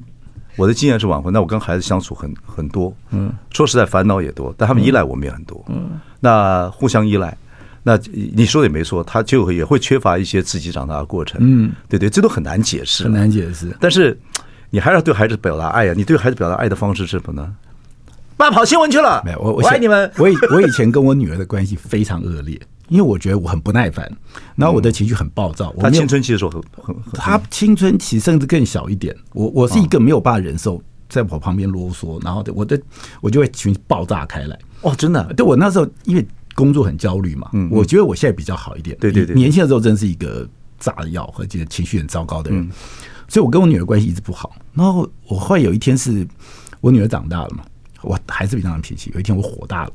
[0.55, 7.35] 我的经验是晚婚，那我跟孩子相处很很多，嗯，说实在烦恼也多，但他们依赖我们也很多，嗯，那互相依赖。
[7.81, 11.39] 那你说的也没错，他就也会缺乏一些自己长大的过程。
[11.41, 13.75] 嗯，对对，这都很难解释，很难解释。
[13.79, 14.19] 但是
[14.69, 15.95] 你还是要对孩子表达爱呀、啊。
[15.95, 17.55] 你对孩子表达爱的方式是什么呢？
[18.35, 19.21] 爸跑新闻去了。
[19.25, 20.11] 没有，我我爱你们。
[20.17, 22.59] 我以我以前跟我女儿的关系非常恶劣，
[22.89, 24.11] 因为我觉得我很不耐烦，
[24.55, 25.73] 然后我的情绪很暴躁。
[25.79, 29.15] 他青春期的时候很很，他青春期甚至更小一点。
[29.33, 32.79] 我我是一个没有办法忍受在我旁边啰嗦，然后我的
[33.21, 34.59] 我就会情绪爆炸开来。
[34.81, 36.27] 哦，真的，对我那时候因为。
[36.55, 38.97] 工作很焦虑嘛，嗯，我觉得我现在比较好一点。
[38.99, 40.45] 对对对，年轻的时候真是一个
[40.77, 42.69] 炸药和这个情绪很糟糕的人，
[43.29, 44.53] 所以我跟我女儿关系一直不好。
[44.73, 46.27] 然后我后来有一天是
[46.81, 47.63] 我女儿长大了嘛，
[48.01, 49.09] 我还是比较脾气。
[49.13, 49.93] 有一天我火大了，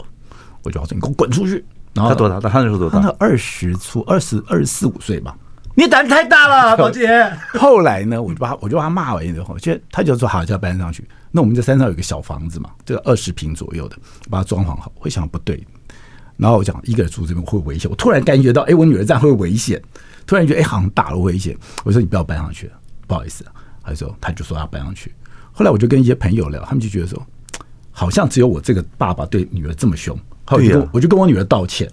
[0.62, 1.62] 我就要说你给我滚出去。
[1.94, 2.40] 然后他多大？
[2.40, 3.00] 他那时候多大？
[3.00, 5.36] 他二十出，二十二十四五岁吧。
[5.76, 7.08] 你胆子太大了，宝姐。
[7.58, 11.06] 后来呢，我就把他我就把他骂完以后，就他就说好，就要搬上去。
[11.30, 13.96] 那我们这山上有个小房子嘛，这个二十平左右的，
[14.30, 14.92] 把它装潢好。
[15.00, 15.66] 我想不对。
[16.36, 19.80] 然后我讲一个人住这边会危险，我突然感觉到，哎，我女儿这样会危险，
[20.26, 21.56] 突然觉得，哎，好像大了危险。
[21.84, 22.72] 我说你不要搬上去了，
[23.06, 23.44] 不好意思。
[23.82, 25.14] 他说他就说要搬上去。
[25.52, 27.20] 后来我就跟一些朋友聊，他们就觉得说，
[27.94, 30.14] 好像只有我这个爸爸对女儿这么凶。
[30.44, 31.88] 后来我就跟我就跟我女儿道歉。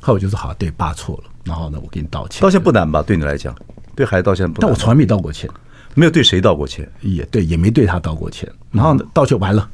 [0.00, 1.24] 后来我就说好，对，爸错了。
[1.44, 2.40] 然后呢，我给你道歉。
[2.40, 3.02] 道歉不难吧？
[3.02, 3.54] 对你来讲，
[3.94, 4.60] 对孩子道歉不难。
[4.62, 5.50] 但我从来没道过歉，
[5.94, 8.48] 没有对谁道过歉，也对，也没对他道过歉。
[8.70, 9.68] 然后呢，道歉完了，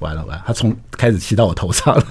[0.00, 2.04] 完了完了，他从开始骑到我头上了。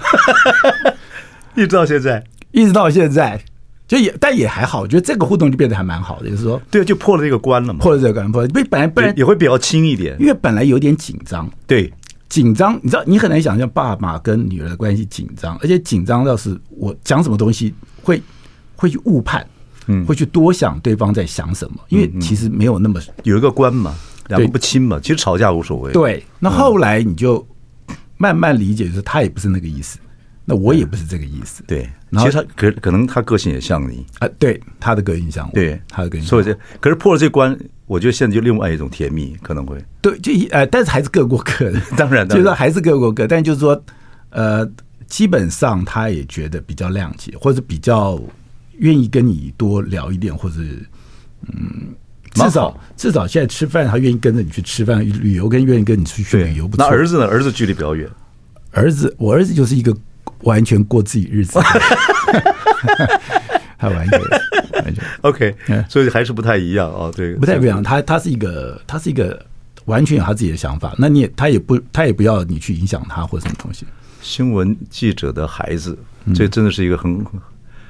[1.54, 3.40] 一直到现在，一直到现在，
[3.86, 11.92] 就也但也还好，我觉得这个互动就变得还蛮好的，就是说，对，就破了这个关了嘛，破了这个关，破了，因为本来本来也会比较轻一点，因为本来有点紧张，对，
[12.34, 18.20] 紧张，你知道，你很难想象爸爸跟女儿的关系紧张，而且紧张到是我讲什么东西会
[18.74, 19.46] 会去误判，
[19.86, 23.94] 嗯，会去多想对方在想什么，因为其实没有那么有一个关嘛，
[24.26, 25.92] 两个不亲嘛，其实吵架无所谓。
[25.92, 27.46] 对，那后来你就
[28.16, 30.00] 慢慢理解，就是他也不是那个意思，
[30.44, 31.62] 那我也不是这个意思。
[31.68, 36.26] 对，其实他可可能他个性也像你啊，对，他的个性像我，对，他的个性。
[36.26, 39.82] 所以这可是破了这关，我觉得现在就另外一种甜蜜可能会。
[40.00, 43.80] 对，就呃，但是还是各过各的，当然，就是说还是各过各，但就是说，
[44.30, 44.68] 呃，
[45.06, 48.20] 基本上他也觉得比较谅解，或者比较
[48.78, 50.56] 愿意跟你多聊一点，或者
[51.48, 51.94] 嗯。
[52.34, 56.66] 至少至少现在吃饭，他愿意跟着你去吃饭；旅游跟愿意跟你出去旅游。
[56.66, 56.84] 不错。
[56.84, 57.26] 那儿子呢？
[57.26, 58.10] 儿子距离比较远。
[58.72, 59.96] 儿子，我儿子就是一个
[60.40, 61.60] 完全过自己日子，
[63.84, 64.20] 他 完全
[64.84, 65.54] 完全 OK，
[65.88, 67.12] 所以还是不太一样啊。
[67.14, 67.82] 对，不太不一样。
[67.82, 69.44] 他他是一个，他是一个
[69.84, 70.94] 完全有他自己的想法。
[70.98, 73.84] 那你也他也不他也不要你去影响他或什么东西。
[74.22, 75.98] 新闻记者的孩子，
[76.34, 77.24] 这真的是一个很。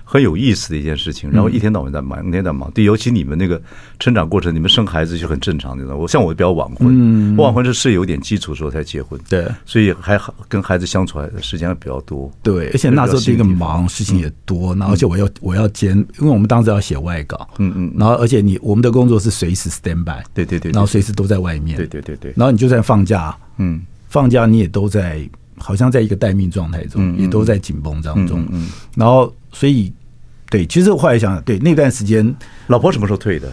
[0.04, 2.70] 很有意思的一件事情，然后一天到晚在忙，一天在忙。
[2.72, 3.60] 对，尤其你们那个
[3.98, 5.96] 成长过程，你们生孩子就很正常的。
[5.96, 12.30] 我像我比较晚婚，我晚婚是是有点基础的时候才结婚，对，所以还好跟孩子相处的时间还比较多。
[12.42, 29.92] 对，而且那时候这个忙，事情也多，然后而且我要我要兼，因为我们当时要写外稿，嗯嗯，然后而且你我们的工作是随时 stand by，对对对，然后随时都在外面，对对对对，然后你就算放假，嗯，放假你也都在，好像在一个待命状态中，也都在紧绷当中，嗯，然后所以。
[30.50, 32.32] 对，其实我后来想想，对那段时间，
[32.68, 33.52] 老婆什么时候退的？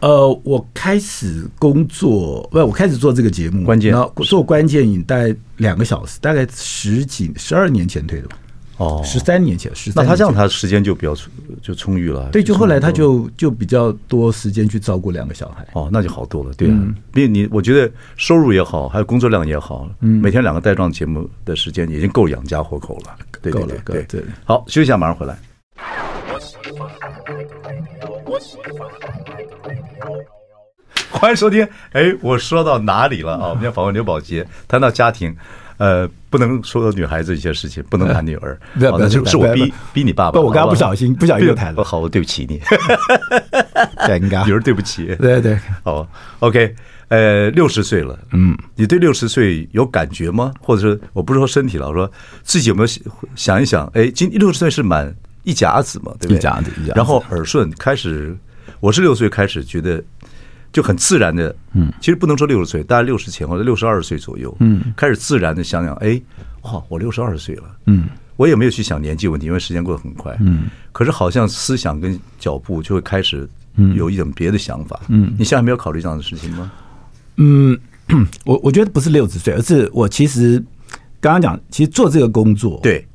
[0.00, 8.36] 呃，我开始工作，不，我开始做这个节目，关键做关键影大概两个小时，大概十几十二年前退的吧。
[8.78, 10.04] 哦，十三年前，十三。
[10.04, 11.14] 那他这样，他时间就比较
[11.62, 12.28] 就充裕了。
[12.30, 15.66] 对，就后来他就就比较多时间去照顾两个小孩。
[15.74, 16.52] 哦，那就好多了。
[16.54, 16.74] 对啊，
[17.14, 23.14] 因为你我觉得收入也好，还有工作量也好，嗯，每天两个带状节目的时间已经够养家活口了。
[23.40, 24.24] 对对对对对。
[24.44, 25.38] 好，休息一下，马上回来。
[31.10, 31.66] 欢迎收听。
[31.92, 33.48] 哎，我说到哪里了啊？
[33.50, 35.34] 我们要访问刘宝杰，谈到家庭，
[35.76, 38.58] 呃，不能说女孩子一些事情，不能谈女儿。
[38.78, 40.40] 不要，不要，是我逼逼你爸爸。
[40.40, 41.82] 我刚刚不小心， 不小心又谈了。
[41.82, 42.58] 好，我对不起你。
[44.06, 44.44] 尴尬。
[44.44, 45.14] 女儿对不起。
[45.20, 45.58] 对对。
[45.82, 46.06] 好
[46.40, 46.74] ，OK。
[47.08, 50.52] 呃，六十岁了，嗯，你对六十岁有感觉吗？
[50.60, 52.10] 或者说，我不是说身体了，我说
[52.42, 52.88] 自己有没有
[53.36, 53.86] 想一想？
[53.94, 55.14] 哎，今六十岁是满。
[55.44, 56.36] 一甲子嘛，对不对？
[56.38, 56.96] 一甲子，一甲子。
[56.96, 58.34] 然后耳顺开始，
[58.80, 60.02] 我是六岁开始觉得
[60.74, 66.20] 就很自然的，嗯，其实不能说六十岁，大概六十前或者六十二岁左右，嗯，开始自然的想想，哎，
[66.62, 73.48] 哇，我六十二岁了，嗯，我也没有去想年纪问题，因为时间过得很快，嗯，可是好像思想跟脚步就会开始
[73.94, 76.72] 有一种别的想法，嗯，你现在没有考虑这样的事情吗？
[77.36, 77.78] 嗯，
[78.44, 80.62] 我我觉得不是六十岁，而是我其实
[81.20, 83.06] 刚刚讲，其实做这个工作，对。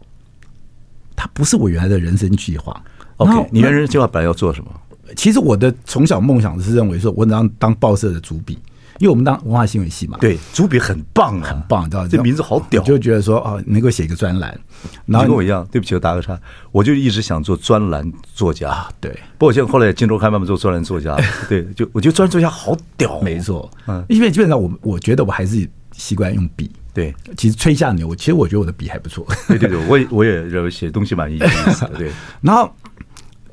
[1.21, 2.81] 它不是我原来的人生计划。
[3.17, 4.71] OK，你原来人生计划本来要做什么？
[5.15, 8.53] 其实我的从小梦想是认为说，我能当当报社的主笔，
[8.99, 10.17] 因为我们当文化新闻系嘛。
[10.19, 14.57] 对，主笔很棒，很棒，你知道这名字好屌，就觉得说啊，能够写一个专栏。
[15.05, 16.39] 然后跟我一样，对不起，我打个岔，
[16.71, 18.87] 我就一直想做专栏作家。
[19.01, 21.17] 对，不过我现在后来也进周刊慢慢做专栏作家。
[21.49, 23.69] 对，就我觉得专栏作家好屌，没错。
[23.87, 26.71] 嗯，因为基本上我我觉得我还是习惯用笔。
[26.91, 29.25] 对，其实吹下牛，其实我觉得我的笔还不错。
[29.47, 31.97] 对对对，我也我也认为写东西蛮有意思的。
[31.97, 32.69] 对，然后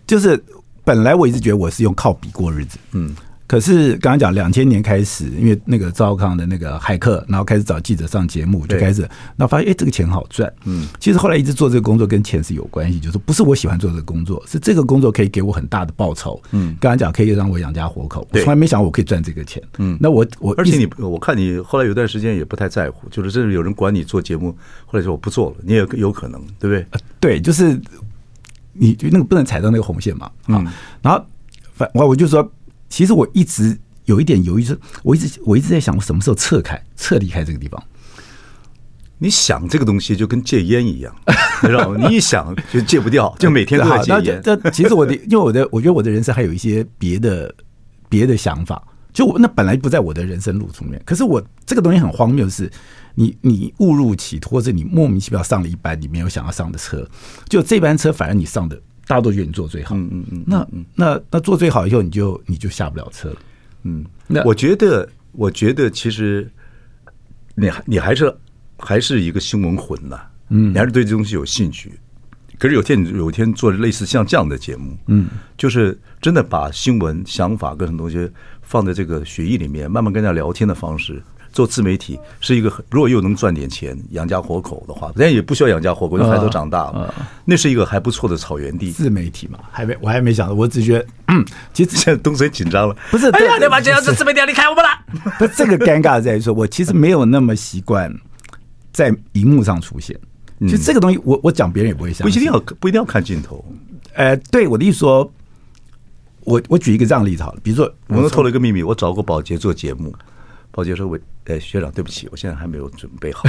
[0.07, 0.43] 就是
[0.87, 3.13] 本来我一直觉得我是用靠笔过日子，嗯。
[3.49, 10.53] 可是刚刚讲两千年开始，因为那个赵康的那个骇客，然后开始找记者上节目，就开始，那发现哎，这个钱好赚。
[10.65, 16.43] 嗯，其实后来一直做这个工作跟钱是有关系，就是不是我喜欢做这个工作，是这个工作可以给我很大的报酬。
[16.51, 19.63] 嗯，刚刚讲可以让我养家活口，我从来没想过我可以赚这个钱。
[19.79, 24.53] 嗯，那我我而且你我看你后来有段时间也不太在乎，就是真的有人管你做节目，
[24.87, 26.87] 或者说我不做了，你也有可能，对不对？
[27.21, 27.81] 对，就是
[28.79, 30.31] 你就那个不能踩到那个红线嘛。
[30.47, 31.25] 啊，然后
[31.75, 32.53] 反我我就说。
[32.89, 37.83] 其实我一直有一点犹豫，是我一直我一直在想，我什么时候撤开、撤离开这个地方？
[39.19, 41.13] 你想这个东西就跟戒烟一样，
[41.65, 42.09] 你知道吗？
[42.09, 44.41] 你一想就戒不掉，就每天都在戒烟。
[44.41, 47.53] 这其实我的，因为我的，我觉得我的人生还有一些别的
[48.09, 48.81] 别的想法。
[49.17, 52.71] 就我那本来不在我的人生路途里面，可是我这个东西很荒谬是，
[53.15, 57.09] 你你误入歧途，或者你莫名其妙上了一班你没有想要上的车，
[57.49, 58.79] 就这班车反而你上的。
[59.09, 63.31] 大家都觉得你做最好，嗯嗯嗯，那那那做最好以后，你就你就下不了车。
[63.31, 63.37] 了，
[63.85, 64.05] 嗯。
[64.27, 66.51] 那我觉得，我觉得其实
[67.55, 68.37] 你你还是
[68.77, 70.21] 还是一个新闻魂呐，
[70.51, 71.93] 嗯，你还是对这东西有兴趣。
[72.59, 75.29] 可是有天有一天做类似像这样的节目，嗯，
[75.59, 78.33] 就是真的把新闻想法跟很多东西
[78.67, 81.23] 放在这个血液里面，慢慢跟人家聊天的方式。
[81.53, 87.15] 做自媒体是一个，如果又能赚点钱养家活口的话，人家也不需要养家活口，因为孩子都长大了，
[87.47, 88.91] 那是一个还不错的草原地。
[88.91, 91.43] 自媒体嘛，还没我还没想到，我只觉得，嗯，
[91.73, 93.31] 其实现在东森紧张了，不是？
[93.31, 94.91] 哎呀，你把这样子自媒体离开我们了。
[95.39, 98.15] 不，这个尴尬在于说，我其实没有那么习惯
[98.93, 100.15] 在荧幕上出现。
[100.61, 103.65] 其实这个东西，我我讲别人也不会相信，不一定要不一定要看镜头。
[104.13, 105.31] 呃，对我的意思说，
[106.47, 110.15] 我我举一个这样的例子好了，比如说，我能透露一个秘密，我找过保洁做节目，
[110.71, 113.43] 保洁说：“我，哎，学长，对不起，我现在还没有准备好。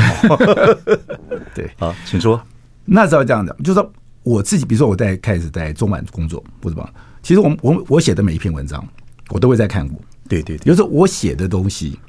[1.53, 2.41] ”对，好，请说。
[2.85, 3.93] 那时候这样的，就是说
[4.23, 6.89] 我自己，比如说我在开始在中晚工作或者什么，
[7.21, 8.83] 其实我我我写的每一篇文章，
[9.29, 9.99] 我都会在看过。
[10.27, 11.99] 对对，比如说我写的东西，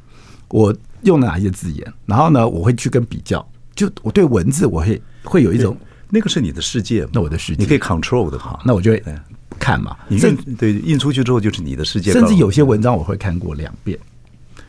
[0.49, 5.77] 我用了哪些字眼，然后呢，我会去跟比较，就我对文字，我会会有一种。
[6.11, 9.05] 那个是你的世界，那我的世界你可以 control 的哈，那我就会
[9.69, 9.95] 看嘛。
[10.09, 13.99] 你印对印出去之后就是你的世界，甚至有些文章我会看过两遍。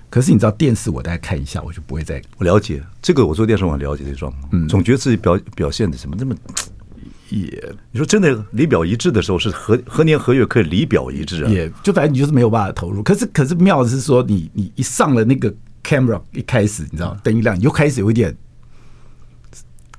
[0.10, 2.22] 可是你知道电视，我大概看一下，我就不会再。
[2.38, 4.50] 我了解这个，我做电视我了解这状况。
[4.52, 6.36] 嗯，总觉得自己表表现的什么那么
[7.30, 11.50] 也，你说真的离表一致的时候，是何何年何月可以离表一致啊？
[11.50, 13.02] 也就反正你就是没有办法投入。
[13.04, 18.36] 可是可是妙的是说，你你一上了那个 camera 一开始，你知道灯一亮，你就开始有一点。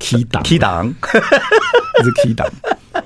[0.01, 0.89] key 档，key 档，
[2.01, 2.49] 一直 key 档，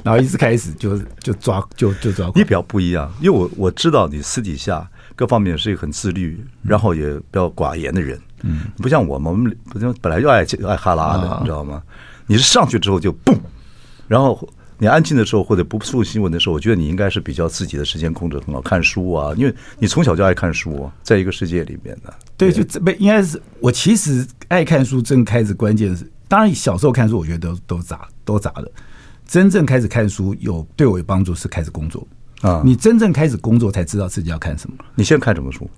[0.03, 2.31] 然后一直开始就就抓就就抓。
[2.35, 8.21] 你比较不一样，因为我我知道你私底下各方面是一个很自律，然后也比较寡言的人。
[8.43, 11.83] 嗯，不像我们，我们不本来就爱爱哈拉的，你知道吗？
[12.27, 13.39] 你是上去之后就嘣，
[14.07, 22.13] 然后你安静的时候或者不触新闻的时候，我觉得你应该是比较自己的时间控制很好，看书啊，因为你从小就爱看书，在一个世界里面的。
[22.37, 26.11] 对，就这应该是我其实爱看书，正开始关键是。
[26.27, 28.71] 当然，小时候看书，我觉得都都杂，都杂的。
[29.27, 32.07] 真正开始看书有对我有帮助，是开始工作
[32.41, 32.63] 啊。
[32.65, 34.77] 你真正开始工作，才知道自己要看什么。
[34.95, 35.69] 你现在看什么书？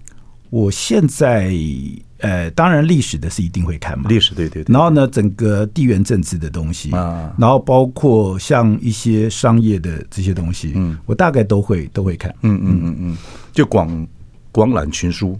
[0.50, 1.52] 我现在
[2.18, 4.72] 呃，当然历史的是一定会看嘛，历史对对对。
[4.72, 12.32] 然后呢，整个地缘政治的东西啊，然后包括像一些商业的这些东西，嗯，我大概都会都会看。
[12.42, 13.16] 嗯嗯嗯嗯，
[13.52, 14.06] 就广
[14.52, 15.38] 广览群书。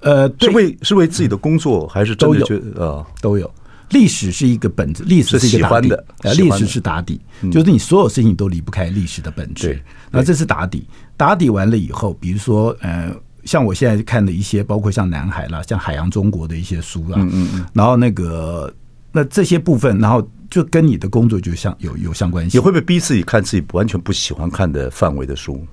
[0.00, 3.50] 呃，是为是为自己的工作，还是真的觉得啊都有。
[3.90, 5.92] 历史是一个本质，历史是一个打底，
[6.36, 7.20] 历史是打底，
[7.52, 9.80] 就是你所有事情都离不开历史的本质。
[10.10, 13.14] 那这是打底，打底完了以后，比如说，呃，
[13.44, 18.72] 像我现在看的一些，包括像南海啦，像海洋中国的一些书啦，嗯嗯嗯，然后那个，
[19.12, 22.58] 那这些部分，然后就跟你的工作就相有有相关性。
[22.58, 25.64] 你会不会逼自己看自己完全不喜欢看的范围的书？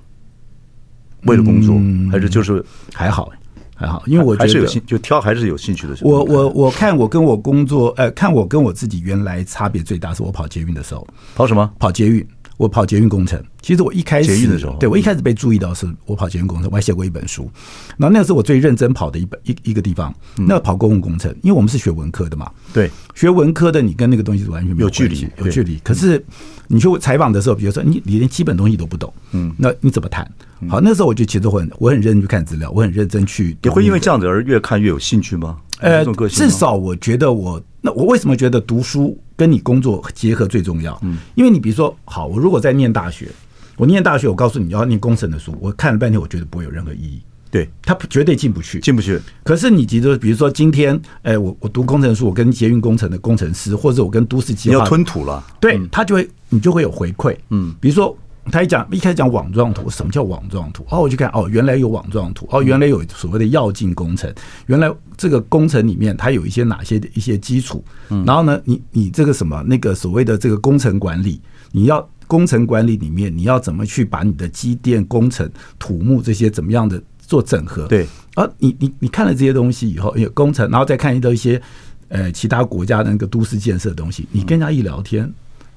[1.22, 1.80] 为了工作，
[2.12, 3.32] 还是就是还好？
[3.74, 5.96] 还好，因为我觉得还是有兴就挑还是有兴趣的。
[6.02, 11.06] 我我我看我跟我工作，呃，看我跟我自己原来差别最大，是我跑捷运的时候。
[11.34, 11.70] 跑什么？
[11.78, 12.26] 跑捷运。
[12.56, 13.42] 我跑捷运工程。
[13.60, 17.50] 其实我一开始捷运的时候，对我一开始被注意到是我跑捷运工程，我还写过一本书。
[17.96, 20.14] 然后那个是我最认真跑的一本一一个地方。
[20.36, 22.50] 那跑公共工程，因为我们是学文科的嘛。
[22.72, 25.78] 对，学文科的你跟那个东西是完全没有距离，有距离。
[25.82, 26.22] 可是
[26.68, 30.30] 你去采访的时候，比如说你你连基本东西都不懂，嗯，那你怎么谈？
[30.68, 33.56] 好，那时候我就其实我很我很认真去看资料，我很认真去。
[33.62, 35.58] 你会因为这样子而越看越有兴趣吗？
[35.80, 40.98] 呃，至少我觉得我那我为什么觉得读书跟你工作结合最重要？
[41.02, 43.28] 嗯，因为你比如说，好，我如果在念大学，
[43.76, 47.20] 我念大学，我告诉你要念工程的书，我看了半天，我觉得不会有任何意义。
[47.50, 49.20] 对，他绝对进不去，进不去。
[49.44, 57.36] 可是你觉得，比如说今天，哎，我我读工程书，我跟捷运工程的工程师，或者我跟都市计划，你要吞吐了，对他就会你就会有回馈。
[57.50, 58.16] 嗯，比如说。
[58.52, 60.84] 他一讲一开始讲网状图，什么叫网状图？
[60.90, 64.32] 哦，我就看哦，原来有网状图，哦，原来有所谓的要进工程，
[64.66, 67.82] 原来这个工程里面它有一些哪些的一些基础，
[68.26, 71.40] 然后呢，你你这个什么那个所谓的这个工程管理，
[71.72, 77.86] 你要工程管理里面你要怎么去把你的机电工程土木这些怎么样的做整合？
[77.86, 81.60] 对，啊你你你看了这些东西以后，有工程，然后再看到一些
[82.08, 85.32] 呃其他国家的那个都市建设的东西，你跟人家一聊天。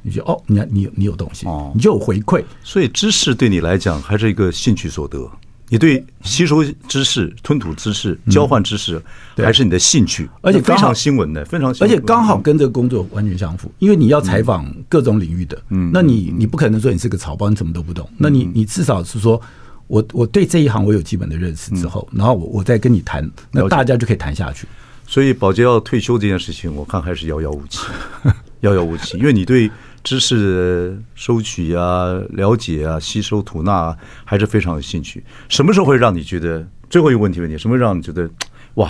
[0.07, 1.45] 你就哦，你你有你有东西，
[1.75, 5.29] 你就有回馈，所以知识对你来讲还是一个兴趣所得。
[5.69, 9.03] 你对吸收知识、吞吐知识、交换知识，
[9.35, 19.41] 还是你的兴趣，而且非常新闻的，非常而且刚好跟这个工作完全相符，因为你要采访各种领域的，嗯，那你你不可能说你是个草包，你什么都不懂，那你你至少是说
[19.87, 24.65] 我我对这一行我有基本的认识之后，然后我我再跟你谈，那大家就可以谈下去。
[25.05, 27.81] 所以宝洁要退休这件事情，我看还是遥遥无期，
[28.61, 29.69] 遥遥无期，因为你对。
[30.03, 35.23] 知识的收取啊、了解啊、吸收吐纳啊，还是非常有兴趣。
[35.49, 36.65] 什么时候会让你觉得？
[36.89, 38.29] 最后一个问题问题，什么会让你觉得
[38.75, 38.89] 哇，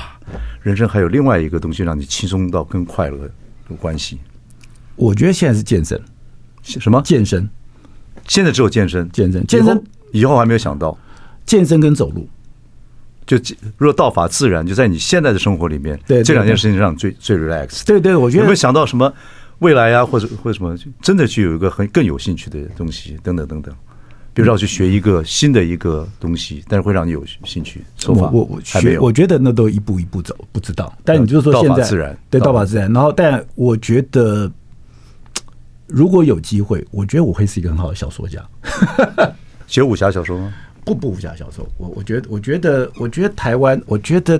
[0.61, 3.17] 人生还有另外一个东西让你轻松到跟快乐
[3.69, 4.19] 有关系？
[4.95, 5.99] 我觉得现在是健身。
[6.61, 7.01] 什么？
[7.03, 7.49] 健身？
[8.27, 9.09] 现在只有健身？
[9.09, 9.43] 健身？
[9.47, 9.83] 健身？
[10.11, 10.95] 以后还没有想到。
[11.43, 12.29] 健身跟走路。
[13.25, 13.35] 就
[13.77, 17.83] 若道法自然，就在你现在的生活里面，对，这两件事情让你最最 relax。
[17.83, 19.11] 对对，我觉得有没有想到什么
[19.59, 23.73] 未来啊，或者或者什么，真的去有一个很更有兴趣的东西，等等等等。
[24.33, 27.81] 比如说要去学一个新的一个东西，但是会让你有兴趣。
[27.97, 30.95] 手法我我学，我觉得那都一步一步走，不知道。
[31.03, 32.91] 但你就是说现在道自然，对道法自然。
[32.93, 34.51] 然后，但我觉得
[35.87, 38.47] 如果有机会，我觉得我会是一个很好的小说家。
[39.65, 40.53] 写武侠小说吗？
[40.85, 41.67] 不不，武侠小说。
[41.79, 44.39] 我我觉得，我觉得，我觉得台湾，我觉得，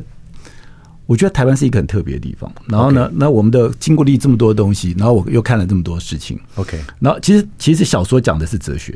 [1.08, 2.52] 我觉得台湾是一个很特别的地方。
[2.68, 6.40] 然后呢，那我们的经过历这么多东西，然后我又看了这么多事情。
[6.56, 8.96] OK，然后其实其实小说讲的是哲学。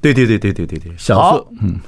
[0.00, 1.78] 对对对对对对对，小说，嗯，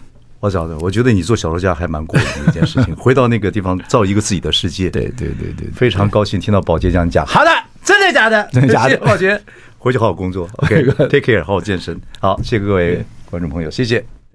[0.41, 2.95] 我晓得，我觉得你做小说家还蛮过瘾的一件事情。
[2.99, 4.91] 回到那个地方，造一个自己的世界。
[4.91, 7.25] 对对对对，非常高兴听到宝杰这样讲。
[7.27, 7.51] 好的，
[7.85, 8.49] 真的假的？
[8.53, 8.97] 真的假的？
[8.99, 9.41] 宝杰，
[9.79, 10.49] 回去好好工作。
[10.57, 11.99] OK，take care，好好健身。
[12.21, 14.22] 好，谢谢各位观众朋友，谢谢。